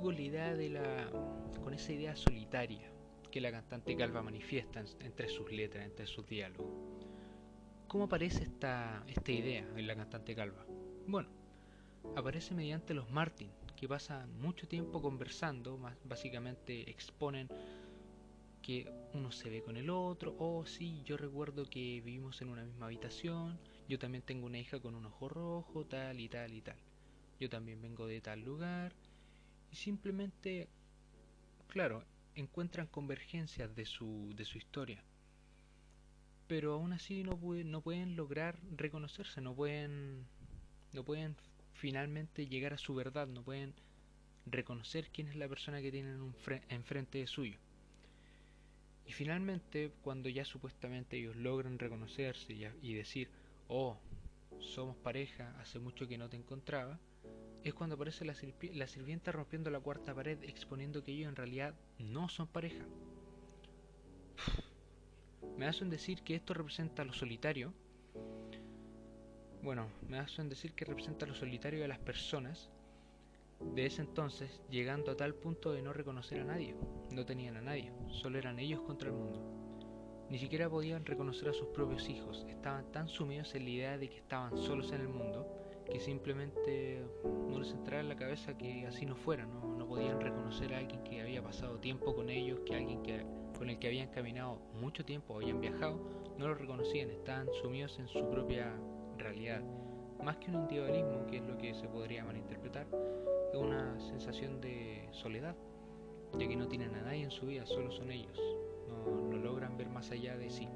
con 0.00 0.14
la 0.14 0.20
idea 0.20 0.54
de 0.54 0.68
la 0.68 1.10
con 1.64 1.72
esa 1.72 1.92
idea 1.92 2.14
solitaria 2.14 2.92
que 3.30 3.40
la 3.40 3.50
cantante 3.50 3.96
Calva 3.96 4.22
manifiesta 4.22 4.84
entre 5.00 5.28
sus 5.28 5.50
letras, 5.50 5.86
entre 5.86 6.06
sus 6.06 6.26
diálogos. 6.26 6.70
¿Cómo 7.88 8.04
aparece 8.04 8.44
esta, 8.44 9.02
esta 9.08 9.32
idea 9.32 9.66
en 9.74 9.86
la 9.86 9.96
cantante 9.96 10.34
Calva? 10.34 10.66
Bueno, 11.06 11.30
aparece 12.14 12.54
mediante 12.54 12.92
los 12.92 13.10
Martin, 13.10 13.50
que 13.74 13.88
pasan 13.88 14.38
mucho 14.38 14.68
tiempo 14.68 15.00
conversando, 15.00 15.78
más 15.78 15.96
básicamente 16.04 16.90
exponen 16.90 17.48
que 18.60 18.92
uno 19.14 19.32
se 19.32 19.48
ve 19.48 19.62
con 19.62 19.76
el 19.78 19.88
otro, 19.88 20.36
oh, 20.38 20.66
sí, 20.66 21.02
yo 21.04 21.16
recuerdo 21.16 21.64
que 21.64 22.02
vivimos 22.02 22.42
en 22.42 22.50
una 22.50 22.64
misma 22.64 22.86
habitación, 22.86 23.58
yo 23.88 23.98
también 23.98 24.22
tengo 24.22 24.46
una 24.46 24.58
hija 24.58 24.78
con 24.80 24.94
un 24.94 25.06
ojo 25.06 25.28
rojo, 25.28 25.86
tal 25.86 26.20
y 26.20 26.28
tal 26.28 26.52
y 26.52 26.60
tal. 26.60 26.76
Yo 27.40 27.48
también 27.48 27.80
vengo 27.80 28.06
de 28.06 28.20
tal 28.20 28.40
lugar, 28.42 28.94
y 29.72 29.76
simplemente, 29.76 30.68
claro, 31.68 32.04
encuentran 32.34 32.86
convergencias 32.86 33.74
de 33.74 33.86
su, 33.86 34.32
de 34.36 34.44
su 34.44 34.58
historia. 34.58 35.02
Pero 36.46 36.74
aún 36.74 36.92
así 36.92 37.22
no, 37.22 37.38
no 37.40 37.80
pueden 37.80 38.14
lograr 38.14 38.58
reconocerse, 38.76 39.40
no 39.40 39.54
pueden, 39.54 40.26
no 40.92 41.02
pueden 41.04 41.36
finalmente 41.72 42.46
llegar 42.46 42.74
a 42.74 42.78
su 42.78 42.94
verdad, 42.94 43.26
no 43.26 43.42
pueden 43.42 43.72
reconocer 44.44 45.08
quién 45.10 45.28
es 45.28 45.36
la 45.36 45.48
persona 45.48 45.80
que 45.80 45.90
tienen 45.90 46.20
un 46.20 46.34
enfrente 46.68 47.18
de 47.18 47.26
suyo. 47.26 47.58
Y 49.06 49.12
finalmente, 49.12 49.90
cuando 50.02 50.28
ya 50.28 50.44
supuestamente 50.44 51.16
ellos 51.16 51.36
logran 51.36 51.78
reconocerse 51.78 52.52
y, 52.52 52.66
y 52.82 52.94
decir, 52.94 53.30
oh, 53.68 53.98
somos 54.60 54.96
pareja, 54.96 55.58
hace 55.58 55.78
mucho 55.78 56.06
que 56.06 56.18
no 56.18 56.28
te 56.28 56.36
encontraba, 56.36 57.00
es 57.64 57.74
cuando 57.74 57.94
aparece 57.94 58.24
la, 58.24 58.34
sirvienta 58.34 59.30
rompiendo 59.32 59.70
la 59.70 59.80
cuarta 59.80 60.14
pared 60.14 60.42
exponiendo 60.42 61.04
que 61.04 61.12
ellos 61.12 61.28
en 61.28 61.36
realidad 61.36 61.74
no 61.98 62.28
son 62.28 62.48
pareja. 62.48 62.84
Me 65.56 65.66
hacen 65.66 65.90
decir 65.90 66.22
que 66.22 66.34
esto 66.34 66.54
representa 66.54 67.04
lo 67.04 67.12
solitario. 67.12 67.72
Bueno, 69.62 69.88
me 70.08 70.18
hacen 70.18 70.48
decir 70.48 70.72
que 70.72 70.84
representa 70.84 71.24
lo 71.24 71.34
solitario 71.34 71.80
de 71.80 71.88
las 71.88 72.00
personas 72.00 72.70
de 73.60 73.86
ese 73.86 74.02
entonces, 74.02 74.60
llegando 74.70 75.12
a 75.12 75.16
tal 75.16 75.34
punto 75.34 75.72
de 75.72 75.82
no 75.82 75.92
reconocer 75.92 76.40
a 76.40 76.44
nadie. 76.44 76.74
No 77.12 77.24
tenían 77.24 77.56
a 77.56 77.60
nadie, 77.60 77.92
solo 78.10 78.38
eran 78.38 78.58
ellos 78.58 78.80
contra 78.80 79.10
el 79.10 79.14
mundo. 79.14 79.40
Ni 80.30 80.38
siquiera 80.38 80.68
podían 80.68 81.04
reconocer 81.04 81.48
a 81.50 81.52
sus 81.52 81.68
propios 81.68 82.08
hijos, 82.08 82.44
estaban 82.48 82.90
tan 82.90 83.08
sumidos 83.08 83.54
en 83.54 83.64
la 83.64 83.70
idea 83.70 83.98
de 83.98 84.08
que 84.08 84.16
estaban 84.16 84.56
solos 84.56 84.90
en 84.90 85.02
el 85.02 85.08
mundo 85.08 85.51
que 85.90 86.00
simplemente 86.00 87.02
no 87.24 87.58
les 87.58 87.72
entraba 87.72 88.00
en 88.00 88.08
la 88.08 88.16
cabeza 88.16 88.56
que 88.56 88.86
así 88.86 89.06
no 89.06 89.16
fuera, 89.16 89.46
no, 89.46 89.76
no 89.76 89.86
podían 89.86 90.20
reconocer 90.20 90.74
a 90.74 90.78
alguien 90.78 91.02
que 91.04 91.20
había 91.20 91.42
pasado 91.42 91.78
tiempo 91.78 92.14
con 92.14 92.30
ellos, 92.30 92.60
que 92.66 92.74
alguien 92.74 93.02
que, 93.02 93.24
con 93.56 93.70
el 93.70 93.78
que 93.78 93.88
habían 93.88 94.08
caminado 94.08 94.58
mucho 94.80 95.04
tiempo, 95.04 95.36
habían 95.36 95.60
viajado, 95.60 96.00
no 96.38 96.48
lo 96.48 96.54
reconocían, 96.54 97.10
estaban 97.10 97.48
sumidos 97.62 97.98
en 97.98 98.08
su 98.08 98.28
propia 98.30 98.72
realidad. 99.18 99.62
Más 100.22 100.36
que 100.36 100.50
un 100.50 100.62
individualismo, 100.62 101.26
que 101.26 101.38
es 101.38 101.46
lo 101.46 101.58
que 101.58 101.74
se 101.74 101.88
podría 101.88 102.24
malinterpretar, 102.24 102.86
es 103.52 103.58
una 103.58 103.98
sensación 104.00 104.60
de 104.60 105.08
soledad, 105.12 105.56
ya 106.38 106.48
que 106.48 106.56
no 106.56 106.68
tienen 106.68 106.94
a 106.94 107.02
nadie 107.02 107.24
en 107.24 107.30
su 107.30 107.46
vida, 107.46 107.66
solo 107.66 107.90
son 107.90 108.10
ellos, 108.10 108.38
no, 108.88 109.30
no 109.30 109.36
logran 109.36 109.76
ver 109.76 109.88
más 109.88 110.10
allá 110.10 110.36
de 110.36 110.48
sí. 110.48 110.68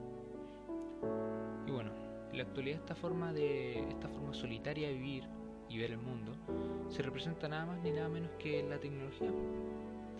La 2.36 2.42
actualidad 2.42 2.80
esta 2.80 2.94
forma 2.94 3.32
de 3.32 3.78
esta 3.88 4.08
forma 4.08 4.34
solitaria 4.34 4.88
de 4.88 4.94
vivir 4.94 5.24
y 5.70 5.78
ver 5.78 5.92
el 5.92 5.98
mundo 5.98 6.36
se 6.90 7.00
representa 7.00 7.48
nada 7.48 7.64
más 7.64 7.82
ni 7.82 7.92
nada 7.92 8.10
menos 8.10 8.30
que 8.38 8.62
la 8.62 8.78
tecnología. 8.78 9.30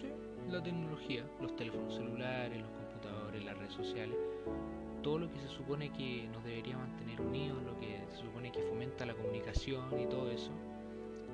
Sí, 0.00 0.08
la 0.50 0.62
tecnología, 0.62 1.26
los 1.42 1.54
teléfonos 1.56 1.94
celulares, 1.94 2.58
los 2.58 2.70
computadores, 2.70 3.44
las 3.44 3.58
redes 3.58 3.74
sociales, 3.74 4.16
todo 5.02 5.18
lo 5.18 5.30
que 5.30 5.38
se 5.40 5.48
supone 5.48 5.92
que 5.92 6.26
nos 6.32 6.42
debería 6.42 6.78
mantener 6.78 7.20
unidos, 7.20 7.62
lo 7.62 7.78
que 7.78 8.00
se 8.08 8.16
supone 8.16 8.50
que 8.50 8.62
fomenta 8.62 9.04
la 9.04 9.12
comunicación 9.12 10.00
y 10.00 10.06
todo 10.06 10.30
eso, 10.30 10.52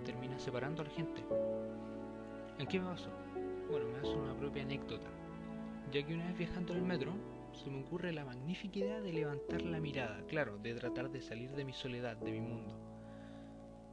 termina 0.05 0.37
separando 0.41 0.83
a 0.83 0.87
la 0.87 0.91
gente. 0.91 1.23
¿En 2.59 2.67
qué 2.67 2.81
me 2.81 2.87
baso? 2.87 3.09
Bueno, 3.71 3.87
me 3.87 4.01
baso 4.01 4.15
en 4.15 4.19
una 4.19 4.35
propia 4.35 4.65
anécdota, 4.65 5.07
ya 5.93 6.05
que 6.05 6.13
una 6.13 6.27
vez 6.27 6.39
viajando 6.39 6.73
en 6.73 6.81
el 6.81 6.85
metro, 6.85 7.13
se 7.55 7.71
me 7.71 7.81
ocurre 7.81 8.13
la 8.13 8.25
magnífica 8.25 8.79
idea 8.79 9.01
de 9.01 9.13
levantar 9.13 9.63
la 9.63 9.81
mirada, 9.81 10.25
claro, 10.27 10.59
de 10.59 10.75
tratar 10.75 11.11
de 11.11 11.21
salir 11.21 11.51
de 11.53 11.65
mi 11.65 11.73
soledad, 11.73 12.17
de 12.17 12.33
mi 12.33 12.41
mundo, 12.41 12.75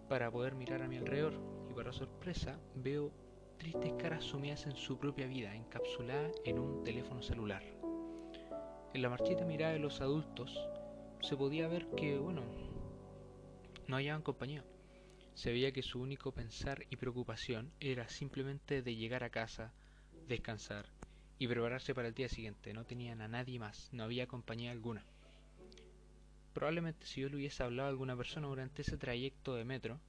para 0.08 0.32
poder 0.32 0.56
mirar 0.56 0.82
a 0.82 0.88
mi 0.88 0.98
alrededor 0.98 1.34
y 1.70 1.74
para 1.74 1.92
sorpresa 1.92 2.60
veo 2.76 3.12
tristes 3.58 3.94
caras 3.94 4.24
sumidas 4.24 4.66
en 4.66 4.76
su 4.76 4.98
propia 4.98 5.28
vida, 5.28 5.54
encapsuladas 5.56 6.34
en 6.46 6.60
un 6.60 6.84
teléfono 6.84 7.22
celular. 7.22 7.64
En 8.94 9.02
la 9.02 9.10
marchita 9.10 9.46
mirada 9.46 9.74
de 9.74 9.80
los 9.80 10.02
adultos 10.02 10.58
se 11.22 11.36
podía 11.36 11.68
ver 11.68 11.88
que, 11.96 12.18
bueno, 12.18 12.42
no 13.88 13.98
hallaban 13.98 14.22
compañía. 14.22 14.64
Se 15.34 15.52
veía 15.52 15.72
que 15.72 15.84
su 15.84 16.02
único 16.02 16.32
pensar 16.32 16.86
y 16.90 16.96
preocupación 16.96 17.72
era 17.80 18.10
simplemente 18.10 18.82
de 18.82 18.96
llegar 18.96 19.24
a 19.24 19.30
casa, 19.30 19.74
descansar 20.28 20.99
y 21.40 21.48
prepararse 21.48 21.96
para 21.96 22.10
el 22.10 22.14
día 22.14 22.30
siguiente. 22.30 22.74
No 22.74 22.86
tenían 22.86 23.22
a 23.22 23.28
nadie 23.28 23.58
más, 23.58 23.90
no 23.94 24.04
había 24.04 24.28
compañía 24.28 24.72
alguna. 24.72 25.04
Probablemente 26.54 27.06
si 27.08 27.22
yo 27.22 27.30
le 27.30 27.38
hubiese 27.38 27.64
hablado 27.64 27.88
a 27.88 27.92
alguna 27.92 28.18
persona 28.18 28.48
durante 28.48 28.82
ese 28.82 28.98
trayecto 28.98 29.56
de 29.56 29.64
metro, 29.64 30.00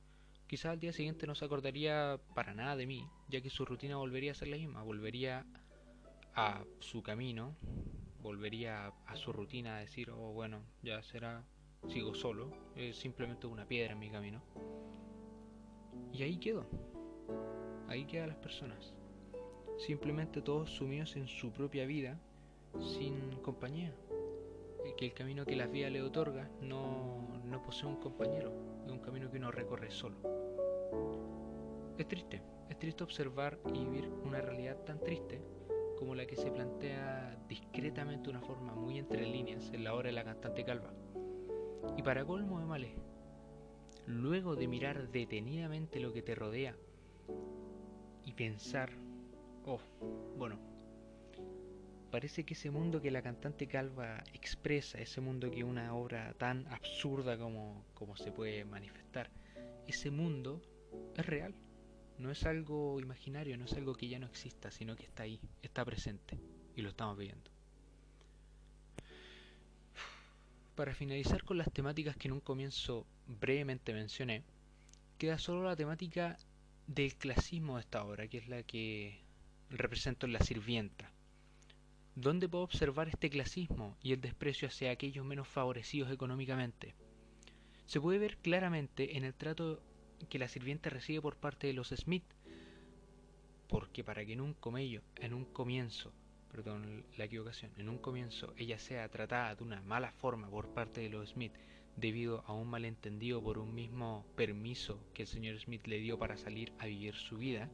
quizás 0.48 0.72
al 0.72 0.80
día 0.80 0.92
siguiente 0.92 1.28
no 1.28 1.36
se 1.36 1.44
acordaría 1.44 2.18
para 2.34 2.52
nada 2.52 2.74
de 2.74 2.86
mí, 2.86 3.08
ya 3.28 3.40
que 3.40 3.48
su 3.48 3.64
rutina 3.64 3.96
volvería 3.96 4.32
a 4.32 4.34
ser 4.34 4.48
la 4.48 4.56
misma, 4.56 4.82
volvería 4.82 5.46
a 6.34 6.64
su 6.80 7.02
camino, 7.02 7.54
volvería 8.20 8.88
a 9.06 9.16
su 9.16 9.32
rutina 9.32 9.76
a 9.76 9.80
decir, 9.80 10.10
oh 10.10 10.32
bueno, 10.32 10.64
ya 10.82 11.00
será, 11.02 11.44
sigo 11.88 12.12
solo, 12.14 12.50
es 12.74 12.96
simplemente 12.96 13.46
una 13.46 13.68
piedra 13.68 13.92
en 13.92 14.00
mi 14.00 14.10
camino. 14.10 14.42
Y 16.12 16.24
ahí 16.24 16.38
quedo, 16.38 16.66
ahí 17.86 18.04
quedan 18.06 18.30
las 18.30 18.38
personas 18.38 18.94
simplemente 19.86 20.42
todos 20.42 20.70
sumidos 20.70 21.16
en 21.16 21.26
su 21.26 21.52
propia 21.52 21.86
vida, 21.86 22.18
sin 22.78 23.36
compañía. 23.42 23.92
Que 24.96 25.06
el 25.06 25.14
camino 25.14 25.46
que 25.46 25.56
la 25.56 25.66
vida 25.66 25.88
le 25.88 26.02
otorga 26.02 26.50
no, 26.60 27.40
no 27.44 27.62
posee 27.62 27.88
un 27.88 27.96
compañero, 27.96 28.52
es 28.84 28.92
un 28.92 28.98
camino 28.98 29.30
que 29.30 29.38
uno 29.38 29.50
recorre 29.50 29.90
solo. 29.90 30.16
Es 31.96 32.06
triste, 32.06 32.42
es 32.68 32.78
triste 32.78 33.04
observar 33.04 33.58
y 33.72 33.78
vivir 33.78 34.10
una 34.24 34.40
realidad 34.40 34.76
tan 34.84 35.00
triste 35.00 35.40
como 35.98 36.14
la 36.14 36.26
que 36.26 36.36
se 36.36 36.50
plantea 36.50 37.38
discretamente 37.48 38.24
de 38.24 38.30
una 38.30 38.40
forma 38.40 38.74
muy 38.74 38.98
entre 38.98 39.26
líneas 39.26 39.70
en 39.72 39.84
la 39.84 39.94
obra 39.94 40.08
de 40.08 40.12
la 40.12 40.24
cantante 40.24 40.64
Calva. 40.64 40.92
Y 41.96 42.02
para 42.02 42.24
colmo 42.24 42.58
de 42.58 42.66
males, 42.66 42.92
luego 44.06 44.56
de 44.56 44.68
mirar 44.68 45.08
detenidamente 45.10 46.00
lo 46.00 46.12
que 46.12 46.22
te 46.22 46.34
rodea 46.34 46.74
y 48.24 48.32
pensar 48.32 48.90
Oh, 49.64 49.80
bueno. 50.36 50.58
Parece 52.10 52.44
que 52.44 52.54
ese 52.54 52.70
mundo 52.70 53.00
que 53.00 53.10
la 53.10 53.22
cantante 53.22 53.68
Calva 53.68 54.24
expresa, 54.32 54.98
ese 54.98 55.20
mundo 55.20 55.50
que 55.50 55.62
una 55.62 55.94
obra 55.94 56.34
tan 56.34 56.66
absurda 56.68 57.38
como, 57.38 57.84
como 57.94 58.16
se 58.16 58.32
puede 58.32 58.64
manifestar, 58.64 59.30
ese 59.86 60.10
mundo 60.10 60.60
es 61.16 61.24
real. 61.24 61.54
No 62.18 62.30
es 62.30 62.44
algo 62.44 63.00
imaginario, 63.00 63.56
no 63.56 63.64
es 63.64 63.72
algo 63.74 63.94
que 63.94 64.08
ya 64.08 64.18
no 64.18 64.26
exista, 64.26 64.70
sino 64.70 64.96
que 64.96 65.04
está 65.04 65.22
ahí, 65.22 65.40
está 65.62 65.84
presente 65.84 66.38
y 66.74 66.82
lo 66.82 66.90
estamos 66.90 67.16
viendo. 67.16 67.50
Para 70.74 70.94
finalizar 70.94 71.44
con 71.44 71.58
las 71.58 71.72
temáticas 71.72 72.16
que 72.16 72.28
en 72.28 72.32
un 72.32 72.40
comienzo 72.40 73.06
brevemente 73.26 73.92
mencioné, 73.92 74.42
queda 75.16 75.38
solo 75.38 75.62
la 75.62 75.76
temática 75.76 76.38
del 76.86 77.14
clasismo 77.14 77.76
de 77.76 77.82
esta 77.82 78.04
obra, 78.04 78.26
que 78.26 78.38
es 78.38 78.48
la 78.48 78.62
que 78.64 79.20
represento 79.70 80.26
en 80.26 80.32
la 80.32 80.40
sirvienta. 80.40 81.12
¿Dónde 82.14 82.48
puedo 82.48 82.64
observar 82.64 83.08
este 83.08 83.30
clasismo 83.30 83.96
y 84.02 84.12
el 84.12 84.20
desprecio 84.20 84.68
hacia 84.68 84.90
aquellos 84.90 85.24
menos 85.24 85.48
favorecidos 85.48 86.10
económicamente? 86.10 86.94
Se 87.86 88.00
puede 88.00 88.18
ver 88.18 88.36
claramente 88.38 89.16
en 89.16 89.24
el 89.24 89.34
trato 89.34 89.82
que 90.28 90.38
la 90.38 90.48
sirvienta 90.48 90.90
recibe 90.90 91.22
por 91.22 91.36
parte 91.36 91.66
de 91.66 91.72
los 91.72 91.88
Smith, 91.88 92.24
porque 93.68 94.04
para 94.04 94.24
que 94.24 94.32
en 94.32 94.40
un 94.40 94.54
comello, 94.54 95.02
en 95.16 95.32
un 95.32 95.44
comienzo, 95.44 96.12
perdón 96.50 97.04
la 97.16 97.24
equivocación, 97.24 97.70
en 97.78 97.88
un 97.88 97.98
comienzo 97.98 98.52
ella 98.56 98.78
sea 98.78 99.08
tratada 99.08 99.54
de 99.54 99.62
una 99.62 99.80
mala 99.82 100.12
forma 100.12 100.50
por 100.50 100.74
parte 100.74 101.00
de 101.00 101.08
los 101.08 101.30
Smith 101.30 101.54
debido 101.96 102.44
a 102.46 102.52
un 102.52 102.68
malentendido 102.68 103.42
por 103.42 103.58
un 103.58 103.74
mismo 103.74 104.26
permiso 104.36 105.00
que 105.14 105.22
el 105.22 105.28
señor 105.28 105.58
Smith 105.60 105.86
le 105.86 105.98
dio 105.98 106.18
para 106.18 106.36
salir 106.36 106.72
a 106.78 106.86
vivir 106.86 107.14
su 107.14 107.38
vida, 107.38 107.70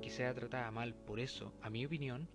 que 0.00 0.10
sea 0.10 0.34
tratada 0.34 0.70
mal 0.70 0.94
por 0.94 1.20
eso, 1.20 1.52
a 1.62 1.70
mi 1.70 1.84
opinión, 1.86 2.28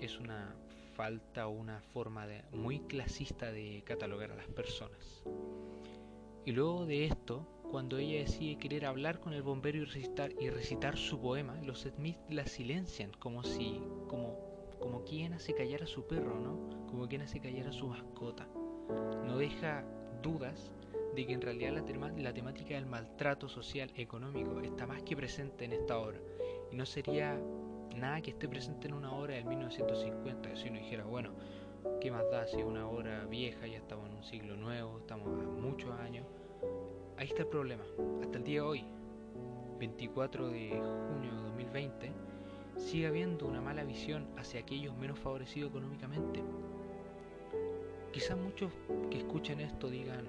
es 0.00 0.18
una 0.18 0.54
falta 0.94 1.46
o 1.46 1.50
una 1.50 1.80
forma 1.92 2.26
de, 2.26 2.42
muy 2.52 2.80
clasista 2.80 3.52
de 3.52 3.82
catalogar 3.84 4.32
a 4.32 4.36
las 4.36 4.48
personas. 4.48 5.22
Y 6.44 6.52
luego 6.52 6.86
de 6.86 7.04
esto, 7.04 7.46
cuando 7.70 7.98
ella 7.98 8.20
decide 8.20 8.56
querer 8.56 8.86
hablar 8.86 9.20
con 9.20 9.34
el 9.34 9.42
bombero 9.42 9.78
y 9.78 9.84
recitar, 9.84 10.32
y 10.40 10.48
recitar 10.48 10.96
su 10.96 11.20
poema, 11.20 11.60
los 11.62 11.82
Smith 11.82 12.18
la 12.30 12.46
silencian 12.46 13.12
como 13.18 13.42
si, 13.42 13.80
como, 14.08 14.38
como 14.80 15.04
quien 15.04 15.34
hace 15.34 15.54
callar 15.54 15.82
a 15.82 15.86
su 15.86 16.06
perro, 16.06 16.38
¿no? 16.40 16.86
Como 16.86 17.08
quien 17.08 17.22
hace 17.22 17.40
callar 17.40 17.68
a 17.68 17.72
su 17.72 17.88
mascota. 17.88 18.48
No 19.26 19.36
deja 19.36 19.84
dudas 20.22 20.72
de 21.14 21.26
que 21.26 21.32
en 21.32 21.40
realidad 21.40 21.72
la, 21.72 22.12
la 22.12 22.32
temática 22.32 22.74
del 22.74 22.86
maltrato 22.86 23.48
social 23.48 23.90
económico 23.96 24.60
está 24.60 24.86
más 24.86 25.02
que 25.02 25.16
presente 25.16 25.64
en 25.64 25.72
esta 25.72 25.98
obra 25.98 26.20
y 26.70 26.76
no 26.76 26.86
sería 26.86 27.40
nada 27.96 28.20
que 28.20 28.30
esté 28.30 28.48
presente 28.48 28.88
en 28.88 28.94
una 28.94 29.12
obra 29.12 29.34
del 29.34 29.46
1950 29.46 30.56
si 30.56 30.68
uno 30.68 30.78
dijera 30.78 31.04
bueno 31.04 31.30
qué 32.00 32.10
más 32.10 32.28
da 32.30 32.46
si 32.46 32.58
es 32.58 32.64
una 32.64 32.88
obra 32.88 33.24
vieja 33.26 33.66
ya 33.66 33.78
estamos 33.78 34.08
en 34.10 34.16
un 34.16 34.24
siglo 34.24 34.56
nuevo 34.56 34.98
estamos 34.98 35.28
a 35.28 35.46
muchos 35.46 35.90
años 36.00 36.26
ahí 37.18 37.26
está 37.26 37.42
el 37.42 37.48
problema. 37.48 37.84
Hasta 38.22 38.38
el 38.38 38.44
día 38.44 38.60
de 38.60 38.66
hoy 38.66 38.84
24 39.78 40.48
de 40.48 40.70
junio 40.70 41.34
de 41.34 41.42
2020 41.42 42.12
sigue 42.76 43.06
habiendo 43.06 43.46
una 43.46 43.60
mala 43.60 43.84
visión 43.84 44.26
hacia 44.36 44.60
aquellos 44.60 44.96
menos 44.96 45.18
favorecidos 45.18 45.70
económicamente. 45.70 46.42
Quizás 48.12 48.36
muchos 48.38 48.72
que 49.10 49.18
escuchen 49.18 49.60
esto 49.60 49.88
digan 49.88 50.26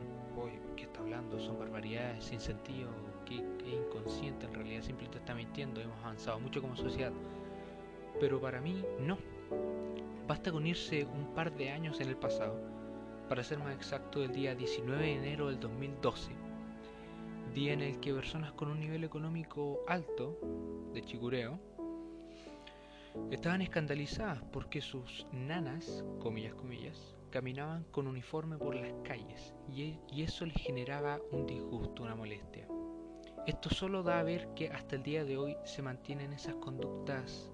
¿qué 0.76 0.84
está 0.84 1.00
hablando? 1.00 1.40
Son 1.40 1.58
barbaridades 1.58 2.24
sin 2.24 2.40
sentido, 2.40 2.90
que 3.28 3.36
es 3.36 3.74
inconsciente, 3.74 4.46
en 4.46 4.54
realidad 4.54 4.82
simplemente 4.82 5.18
está 5.20 5.36
mintiendo, 5.36 5.82
hemos 5.82 6.00
avanzado 6.04 6.40
mucho 6.40 6.62
como 6.62 6.76
sociedad. 6.76 7.12
Pero 8.20 8.40
para 8.40 8.62
mí, 8.62 8.84
no. 9.00 9.18
Basta 10.28 10.52
con 10.52 10.66
irse 10.66 11.06
un 11.06 11.34
par 11.34 11.56
de 11.56 11.70
años 11.72 12.00
en 12.00 12.10
el 12.10 12.18
pasado, 12.18 12.60
para 13.30 13.44
ser 13.44 13.60
más 13.60 13.76
exacto, 13.76 14.24
el 14.24 14.32
día 14.34 14.56
19 14.56 15.04
de 15.04 15.14
enero 15.14 15.48
del 15.48 15.60
2012, 15.60 16.32
día 17.54 17.74
en 17.74 17.82
el 17.82 18.00
que 18.00 18.14
personas 18.14 18.52
con 18.54 18.70
un 18.70 18.80
nivel 18.80 19.04
económico 19.04 19.82
alto, 19.88 20.40
de 20.94 21.02
chicureo, 21.02 21.60
estaban 23.32 23.62
escandalizadas 23.62 24.42
porque 24.52 24.82
sus 24.82 25.28
nanas, 25.32 26.04
comillas, 26.20 26.54
comillas, 26.56 27.16
caminaban 27.32 27.84
con 27.92 28.08
uniforme 28.08 28.58
por 28.58 28.76
las 28.76 28.94
calles 29.04 29.54
e, 29.70 29.98
y, 30.12 30.24
eso 30.24 30.46
les 30.46 30.56
generaba 30.56 31.20
un 31.32 31.46
disgusto, 31.46 32.04
una 32.04 32.16
molestia. 32.16 32.68
Esto 33.48 33.70
solo 33.70 34.04
da 34.04 34.20
a 34.20 34.24
ver 34.24 34.54
que 34.58 34.68
hasta 34.68 34.98
el 34.98 35.04
día 35.04 35.24
de 35.24 35.38
hoy 35.38 35.56
se 35.64 35.82
mantienen 35.82 36.34
esas 36.34 36.56
conductas 36.56 37.50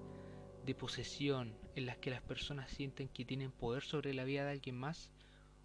de 0.66 0.74
posesión 0.74 1.56
en 1.76 1.86
las 1.86 1.98
que 1.98 2.10
las 2.10 2.20
personas 2.20 2.68
sienten 2.72 3.06
que 3.06 3.24
tienen 3.24 3.52
poder 3.52 3.84
sobre 3.84 4.12
la 4.12 4.24
vida 4.24 4.44
de 4.44 4.50
alguien 4.50 4.76
más 4.76 5.12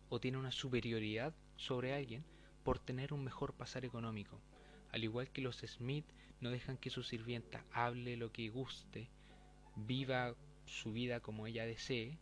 o 0.07 0.19
tienen 0.19 0.39
una 0.39 0.51
superioridad 0.51 1.33
sobre 1.55 1.95
alguien 1.95 2.23
por 2.63 2.77
tener 2.77 3.11
un 3.11 3.23
mejor 3.23 3.55
pasar 3.55 3.85
económico. 3.85 4.39
Al 4.91 5.03
igual 5.03 5.31
que 5.31 5.41
los 5.41 5.57
Smith 5.65 6.05
no 6.41 6.51
dejan 6.51 6.77
que 6.77 6.91
su 6.91 7.01
sirvienta 7.01 7.65
hable 7.71 8.15
lo 8.15 8.31
que 8.31 8.49
guste, 8.49 9.09
viva 9.75 10.35
su 10.67 10.93
vida 10.93 11.21
como 11.21 11.47
ella 11.47 11.65
desee, 11.65 12.19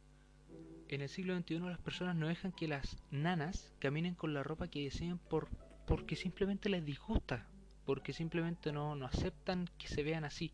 en 0.87 1.01
el 1.01 1.09
siglo 1.09 1.37
XXI 1.37 1.59
las 1.59 1.81
personas 1.81 2.15
no 2.15 2.29
dejan 2.29 2.53
que 2.53 2.69
las 2.69 3.03
nanas 3.11 3.73
caminen 3.79 4.15
con 4.15 4.33
la 4.33 4.43
ropa 4.43 4.69
que 4.69 4.85
deseen 4.85 5.17
por, 5.17 5.49
porque 5.85 6.15
simplemente 6.15 6.69
les 6.69 6.85
disgusta, 6.85 7.49
porque 7.87 8.11
simplemente 8.11 8.73
no, 8.73 8.95
no 8.95 9.05
aceptan 9.05 9.69
que 9.77 9.87
se 9.87 10.03
vean 10.03 10.25
así, 10.25 10.51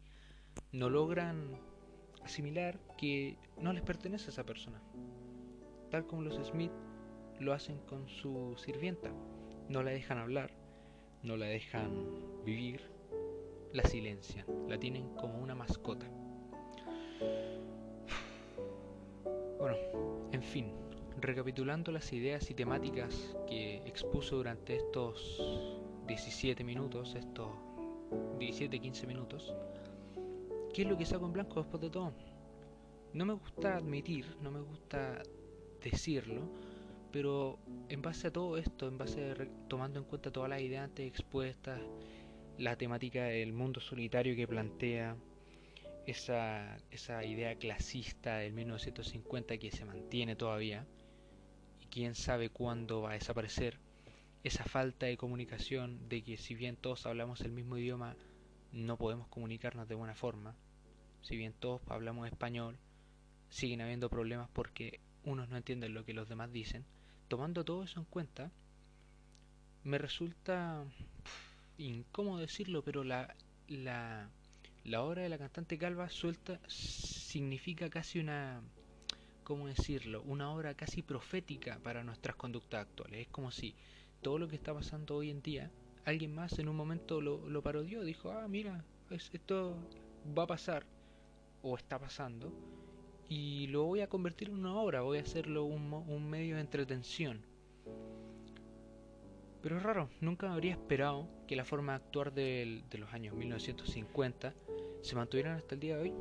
no 0.72 0.88
logran 0.92 1.60
asimilar 2.24 2.80
que 2.96 3.38
no 3.58 3.74
les 3.74 3.82
pertenece 3.82 4.28
a 4.28 4.30
esa 4.30 4.46
persona, 4.46 4.80
tal 5.90 6.06
como 6.06 6.22
los 6.22 6.36
Smith 6.46 6.72
lo 7.40 7.52
hacen 7.54 7.80
con 7.88 8.08
su 8.08 8.56
sirvienta, 8.64 9.12
no 9.68 9.82
la 9.82 9.90
dejan 9.90 10.20
hablar, 10.20 10.52
no 11.24 11.36
la 11.36 11.48
dejan 11.48 12.46
vivir, 12.46 12.88
la 13.74 13.84
silencian, 13.84 14.46
la 14.70 14.78
tienen 14.78 15.10
como 15.16 15.40
una 15.40 15.56
mascota. 15.56 16.06
Bueno, 19.58 19.76
en 20.32 20.44
fin, 20.44 20.72
recapitulando 21.20 21.92
las 21.92 22.14
ideas 22.14 22.52
y 22.52 22.54
temáticas 22.54 23.36
que 23.48 23.78
expuso 23.88 24.36
durante 24.36 24.76
estos 24.76 25.83
17 26.08 26.64
minutos, 26.64 27.16
estos 27.16 27.50
17-15 28.40 29.08
minutos, 29.08 29.54
¿qué 30.74 30.84
es 30.84 30.88
lo 30.88 30.98
que 30.98 31.06
saco 31.06 31.26
en 31.26 31.34
blanco 31.34 31.62
después 31.62 31.82
de 31.82 31.90
todo? 31.90 32.14
No 33.14 33.26
me 33.26 33.34
gusta 33.34 33.78
admitir, 33.78 34.26
no 34.42 34.52
me 34.52 34.60
gusta 34.60 35.22
decirlo, 35.82 36.42
pero 37.12 37.60
en 37.90 38.02
base 38.02 38.28
a 38.28 38.34
todo 38.34 38.58
esto, 38.58 38.88
en 38.88 38.98
base 38.98 39.32
a 39.32 39.68
tomando 39.68 40.00
en 40.00 40.06
cuenta 40.06 40.32
todas 40.32 40.50
las 40.50 40.62
ideas 40.62 40.86
antes 40.86 41.08
expuestas, 41.08 41.80
la 42.58 42.76
temática 42.76 43.26
del 43.26 43.54
mundo 43.54 43.80
solitario 43.80 44.36
que 44.36 44.48
plantea, 44.48 45.16
esa, 46.06 46.78
esa 46.92 47.24
idea 47.24 47.56
clasista 47.56 48.38
del 48.38 48.54
1950 48.54 49.58
que 49.58 49.72
se 49.72 49.86
mantiene 49.86 50.36
todavía 50.36 50.86
y 51.80 51.86
quién 51.86 52.14
sabe 52.16 52.50
cuándo 52.50 53.04
va 53.04 53.12
a 53.12 53.14
desaparecer, 53.14 53.80
esa 54.44 54.64
falta 54.66 55.06
de 55.06 55.18
comunicación 55.18 56.10
de 56.10 56.24
que 56.24 56.38
si 56.38 56.56
bien 56.56 56.76
todos 56.76 57.06
hablamos 57.06 57.42
el 57.42 57.52
mismo 57.52 57.78
idioma, 57.78 58.16
no 58.72 58.98
podemos 58.98 59.28
comunicarnos 59.28 59.88
de 59.88 59.96
buena 59.96 60.16
forma, 60.16 60.56
si 61.22 61.38
bien 61.38 61.54
todos 61.54 61.82
hablamos 61.88 62.28
español, 62.28 62.78
siguen 63.50 63.82
habiendo 63.82 64.10
problemas 64.10 64.50
porque 64.52 65.00
unos 65.24 65.50
no 65.50 65.58
entienden 65.58 65.94
lo 65.94 66.06
que 66.06 66.14
los 66.14 66.28
demás 66.28 66.52
dicen, 66.52 66.86
tomando 67.28 67.64
todo 67.64 67.84
eso 67.84 68.00
en 68.00 68.06
cuenta, 68.06 68.52
me 69.84 69.98
resulta 69.98 70.84
incómodo 71.78 72.40
decirlo, 72.40 72.84
pero 72.84 73.04
la, 73.04 73.36
la 73.68 74.30
la 74.84 75.02
obra 75.02 75.22
de 75.22 75.30
la 75.30 75.38
cantante 75.38 75.78
calva 75.78 76.10
suelta 76.10 76.60
significa 76.68 77.90
casi 77.90 78.20
una, 78.20 78.62
¿cómo 79.44 79.68
decirlo? 79.68 80.22
Una 80.24 80.52
obra 80.52 80.74
casi 80.74 81.02
profética 81.02 81.80
para 81.82 82.04
nuestras 82.04 82.36
conductas 82.36 82.82
actuales. 82.82 83.22
Es 83.22 83.28
como 83.30 83.52
si 83.52 83.76
todo 84.24 84.40
lo 84.40 84.48
que 84.48 84.56
está 84.56 84.74
pasando 84.74 85.18
hoy 85.18 85.30
en 85.30 85.42
día, 85.42 85.70
alguien 86.06 86.34
más 86.34 86.58
en 86.58 86.70
un 86.70 86.76
momento 86.76 87.22
lo, 87.22 87.62
parodió, 87.62 88.04
dijo, 88.04 88.32
ah, 88.32 88.48
mira, 88.48 88.84
esto 89.12 89.76
va 90.36 90.44
a 90.44 90.48
pasar, 90.48 90.86
o 91.62 91.76
está 91.76 92.00
pasando, 92.00 92.52
y 93.30 93.68
lo 93.68 93.84
voy 93.84 94.02
a 94.02 94.08
convertir 94.08 94.50
en 94.50 94.56
una 94.56 94.76
obra, 94.76 95.02
voy 95.02 95.20
a 95.20 95.22
hacerlo 95.22 95.66
un, 95.66 95.94
un 95.94 96.30
medio 96.30 96.56
de 96.56 96.62
entretención. 96.62 97.46
Pero 99.62 99.78
es 99.78 99.84
raro, 99.84 100.10
nunca 100.20 100.52
habría 100.52 100.72
esperado 100.72 101.28
que 101.48 101.56
la 101.56 101.64
forma 101.64 101.94
de 101.94 101.98
actuar 101.98 102.34
de, 102.34 102.84
de 102.90 102.98
los 102.98 103.14
años 103.14 103.36
1950 103.36 104.54
se 105.02 105.16
mantuvieran 105.16 105.58
hasta 105.58 105.76
el 105.76 105.82
día 105.82 105.98
de 105.98 106.02
hoy. 106.02 106.14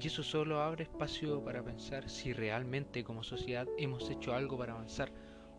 Y 0.00 0.06
eso 0.06 0.22
solo 0.24 0.60
abre 0.60 0.84
espacio 0.84 1.42
para 1.44 1.62
pensar 1.62 2.08
si 2.08 2.32
realmente 2.32 3.04
como 3.04 3.22
sociedad 3.22 3.66
hemos 3.78 4.10
hecho 4.10 4.34
algo 4.34 4.58
para 4.58 4.72
avanzar 4.72 5.12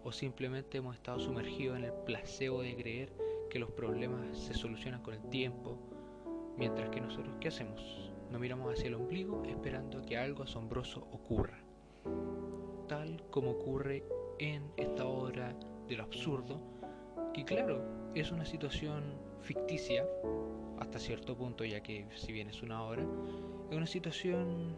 o 0.05 0.11
simplemente 0.11 0.77
hemos 0.77 0.95
estado 0.95 1.19
sumergidos 1.19 1.77
en 1.77 1.85
el 1.85 1.91
placebo 1.91 2.61
de 2.61 2.75
creer 2.75 3.11
que 3.49 3.57
los 3.57 3.71
problemas 3.71 4.37
se 4.37 4.53
solucionan 4.53 5.01
con 5.01 5.15
el 5.15 5.29
tiempo, 5.29 5.79
mientras 6.57 6.89
que 6.91 7.01
nosotros 7.01 7.35
¿qué 7.41 7.47
hacemos? 7.47 8.11
Nos 8.29 8.39
miramos 8.39 8.71
hacia 8.71 8.87
el 8.87 8.93
ombligo 8.93 9.43
esperando 9.45 10.03
que 10.03 10.15
algo 10.15 10.43
asombroso 10.43 11.07
ocurra, 11.11 11.59
tal 12.87 13.23
como 13.31 13.49
ocurre 13.51 14.03
en 14.37 14.71
esta 14.77 15.07
obra 15.07 15.55
de 15.87 15.95
lo 15.95 16.03
absurdo, 16.03 16.61
que 17.33 17.43
claro, 17.43 17.83
es 18.13 18.31
una 18.31 18.45
situación 18.45 19.03
ficticia 19.41 20.05
hasta 20.79 20.99
cierto 20.99 21.35
punto, 21.35 21.65
ya 21.65 21.81
que 21.81 22.07
si 22.15 22.31
bien 22.31 22.49
es 22.49 22.61
una 22.61 22.83
obra, 22.83 23.03
es 23.71 23.75
una 23.75 23.87
situación 23.87 24.77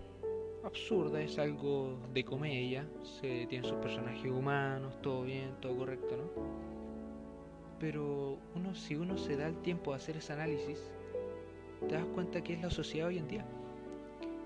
absurda, 0.64 1.22
es 1.22 1.38
algo 1.40 1.98
de 2.14 2.24
comedia, 2.24 2.88
se 3.20 3.46
tienen 3.48 3.70
sus 3.70 3.78
personajes 3.80 4.32
humanos, 4.32 5.02
todo 5.02 5.24
bien, 5.24 5.56
todo 5.62 5.78
correcto, 5.78 6.18
¿no? 6.18 6.68
Pero 7.80 8.38
uno, 8.56 8.74
si 8.76 8.96
uno 8.96 9.18
se 9.18 9.38
da 9.38 9.48
el 9.48 9.58
tiempo 9.62 9.92
de 9.92 9.98
hacer 9.98 10.18
ese 10.18 10.34
análisis, 10.34 10.80
te 11.88 11.96
das 11.96 12.06
cuenta 12.14 12.44
que 12.44 12.54
es 12.54 12.62
la 12.62 12.72
sociedad 12.72 13.08
hoy 13.08 13.20
en 13.20 13.28
día. 13.28 13.46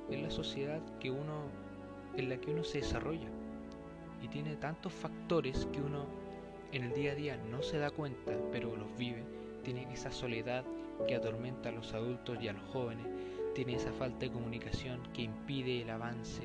Es 0.09 0.21
la 0.21 0.29
sociedad 0.29 0.81
que 0.99 1.09
uno, 1.09 1.45
en 2.17 2.29
la 2.29 2.37
que 2.37 2.51
uno 2.51 2.63
se 2.63 2.79
desarrolla. 2.79 3.29
Y 4.21 4.27
tiene 4.27 4.55
tantos 4.57 4.93
factores 4.93 5.65
que 5.71 5.81
uno 5.81 6.05
en 6.71 6.83
el 6.83 6.93
día 6.93 7.13
a 7.13 7.15
día 7.15 7.37
no 7.49 7.63
se 7.63 7.77
da 7.77 7.89
cuenta, 7.89 8.33
pero 8.51 8.75
los 8.75 8.95
vive, 8.97 9.23
tiene 9.63 9.91
esa 9.91 10.11
soledad 10.11 10.65
que 11.05 11.15
atormenta 11.15 11.69
a 11.69 11.71
los 11.71 11.93
adultos 11.93 12.37
y 12.41 12.47
a 12.47 12.53
los 12.53 12.63
jóvenes, 12.71 13.07
tiene 13.53 13.75
esa 13.75 13.91
falta 13.93 14.19
de 14.19 14.31
comunicación 14.31 15.01
que 15.13 15.23
impide 15.23 15.81
el 15.81 15.89
avance, 15.89 16.43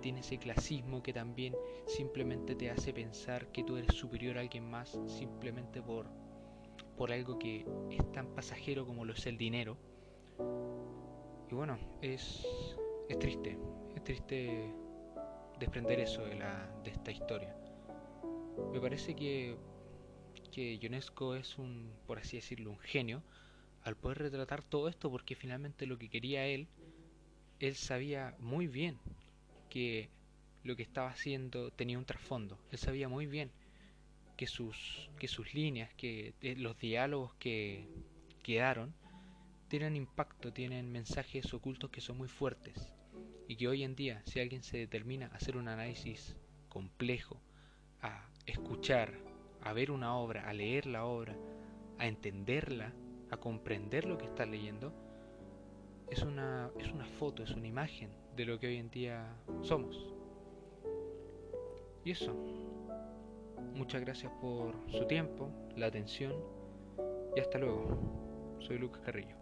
tiene 0.00 0.20
ese 0.20 0.38
clasismo 0.38 1.02
que 1.02 1.12
también 1.12 1.56
simplemente 1.86 2.54
te 2.54 2.70
hace 2.70 2.92
pensar 2.92 3.48
que 3.48 3.64
tú 3.64 3.76
eres 3.76 3.94
superior 3.94 4.38
a 4.38 4.40
alguien 4.40 4.70
más 4.70 4.98
simplemente 5.06 5.82
por, 5.82 6.06
por 6.96 7.10
algo 7.10 7.38
que 7.38 7.66
es 7.90 8.12
tan 8.12 8.28
pasajero 8.34 8.86
como 8.86 9.04
lo 9.04 9.14
es 9.14 9.26
el 9.26 9.36
dinero. 9.36 9.76
y 11.50 11.54
bueno, 11.54 11.78
es, 12.02 12.46
es 13.08 13.18
triste, 13.18 13.58
es 13.96 14.04
triste 14.04 14.74
desprender 15.58 16.00
eso 16.00 16.24
de, 16.24 16.36
la, 16.36 16.70
de 16.84 16.90
esta 16.90 17.10
historia. 17.10 17.56
Me 18.72 18.80
parece 18.80 19.16
que, 19.16 19.56
que 20.52 20.78
Ionesco 20.78 21.34
es 21.34 21.58
un, 21.58 21.92
por 22.06 22.18
así 22.18 22.36
decirlo, 22.36 22.70
un 22.70 22.78
genio 22.78 23.22
al 23.84 23.96
poder 23.96 24.18
retratar 24.18 24.62
todo 24.62 24.88
esto 24.88 25.10
porque 25.10 25.34
finalmente 25.36 25.86
lo 25.86 25.98
que 25.98 26.08
quería 26.08 26.46
él, 26.46 26.66
él 27.60 27.74
sabía 27.76 28.34
muy 28.38 28.66
bien 28.66 28.98
que 29.68 30.08
lo 30.64 30.74
que 30.74 30.82
estaba 30.82 31.10
haciendo 31.10 31.70
tenía 31.70 31.98
un 31.98 32.06
trasfondo. 32.06 32.58
Él 32.72 32.78
sabía 32.78 33.08
muy 33.08 33.26
bien 33.26 33.50
que 34.36 34.46
sus, 34.46 35.10
que 35.18 35.28
sus 35.28 35.54
líneas, 35.54 35.92
que 35.94 36.34
eh, 36.40 36.56
los 36.56 36.78
diálogos 36.78 37.34
que 37.34 37.86
quedaron, 38.42 38.94
tienen 39.68 39.96
impacto, 39.96 40.52
tienen 40.52 40.90
mensajes 40.90 41.52
ocultos 41.52 41.90
que 41.90 42.00
son 42.00 42.16
muy 42.16 42.28
fuertes. 42.28 42.92
Y 43.46 43.56
que 43.56 43.68
hoy 43.68 43.82
en 43.82 43.94
día, 43.94 44.22
si 44.24 44.40
alguien 44.40 44.62
se 44.62 44.78
determina 44.78 45.26
a 45.26 45.36
hacer 45.36 45.56
un 45.56 45.68
análisis 45.68 46.36
complejo, 46.70 47.40
a 48.00 48.26
escuchar, 48.46 49.14
a 49.60 49.72
ver 49.72 49.90
una 49.90 50.16
obra, 50.16 50.48
a 50.48 50.52
leer 50.54 50.86
la 50.86 51.04
obra, 51.04 51.36
a 51.98 52.06
entenderla, 52.06 52.92
a 53.34 53.36
comprender 53.36 54.04
lo 54.06 54.16
que 54.18 54.24
está 54.24 54.46
leyendo, 54.46 54.92
es 56.10 56.22
una, 56.22 56.70
es 56.78 56.90
una 56.92 57.04
foto, 57.04 57.42
es 57.42 57.50
una 57.50 57.66
imagen 57.66 58.10
de 58.36 58.44
lo 58.44 58.58
que 58.58 58.68
hoy 58.68 58.76
en 58.76 58.90
día 58.90 59.26
somos. 59.62 60.12
Y 62.04 62.10
eso. 62.10 62.34
Muchas 63.74 64.02
gracias 64.02 64.30
por 64.40 64.74
su 64.88 65.04
tiempo, 65.06 65.50
la 65.76 65.86
atención 65.86 66.32
y 67.36 67.40
hasta 67.40 67.58
luego. 67.58 68.58
Soy 68.60 68.78
Lucas 68.78 69.02
Carrillo. 69.04 69.36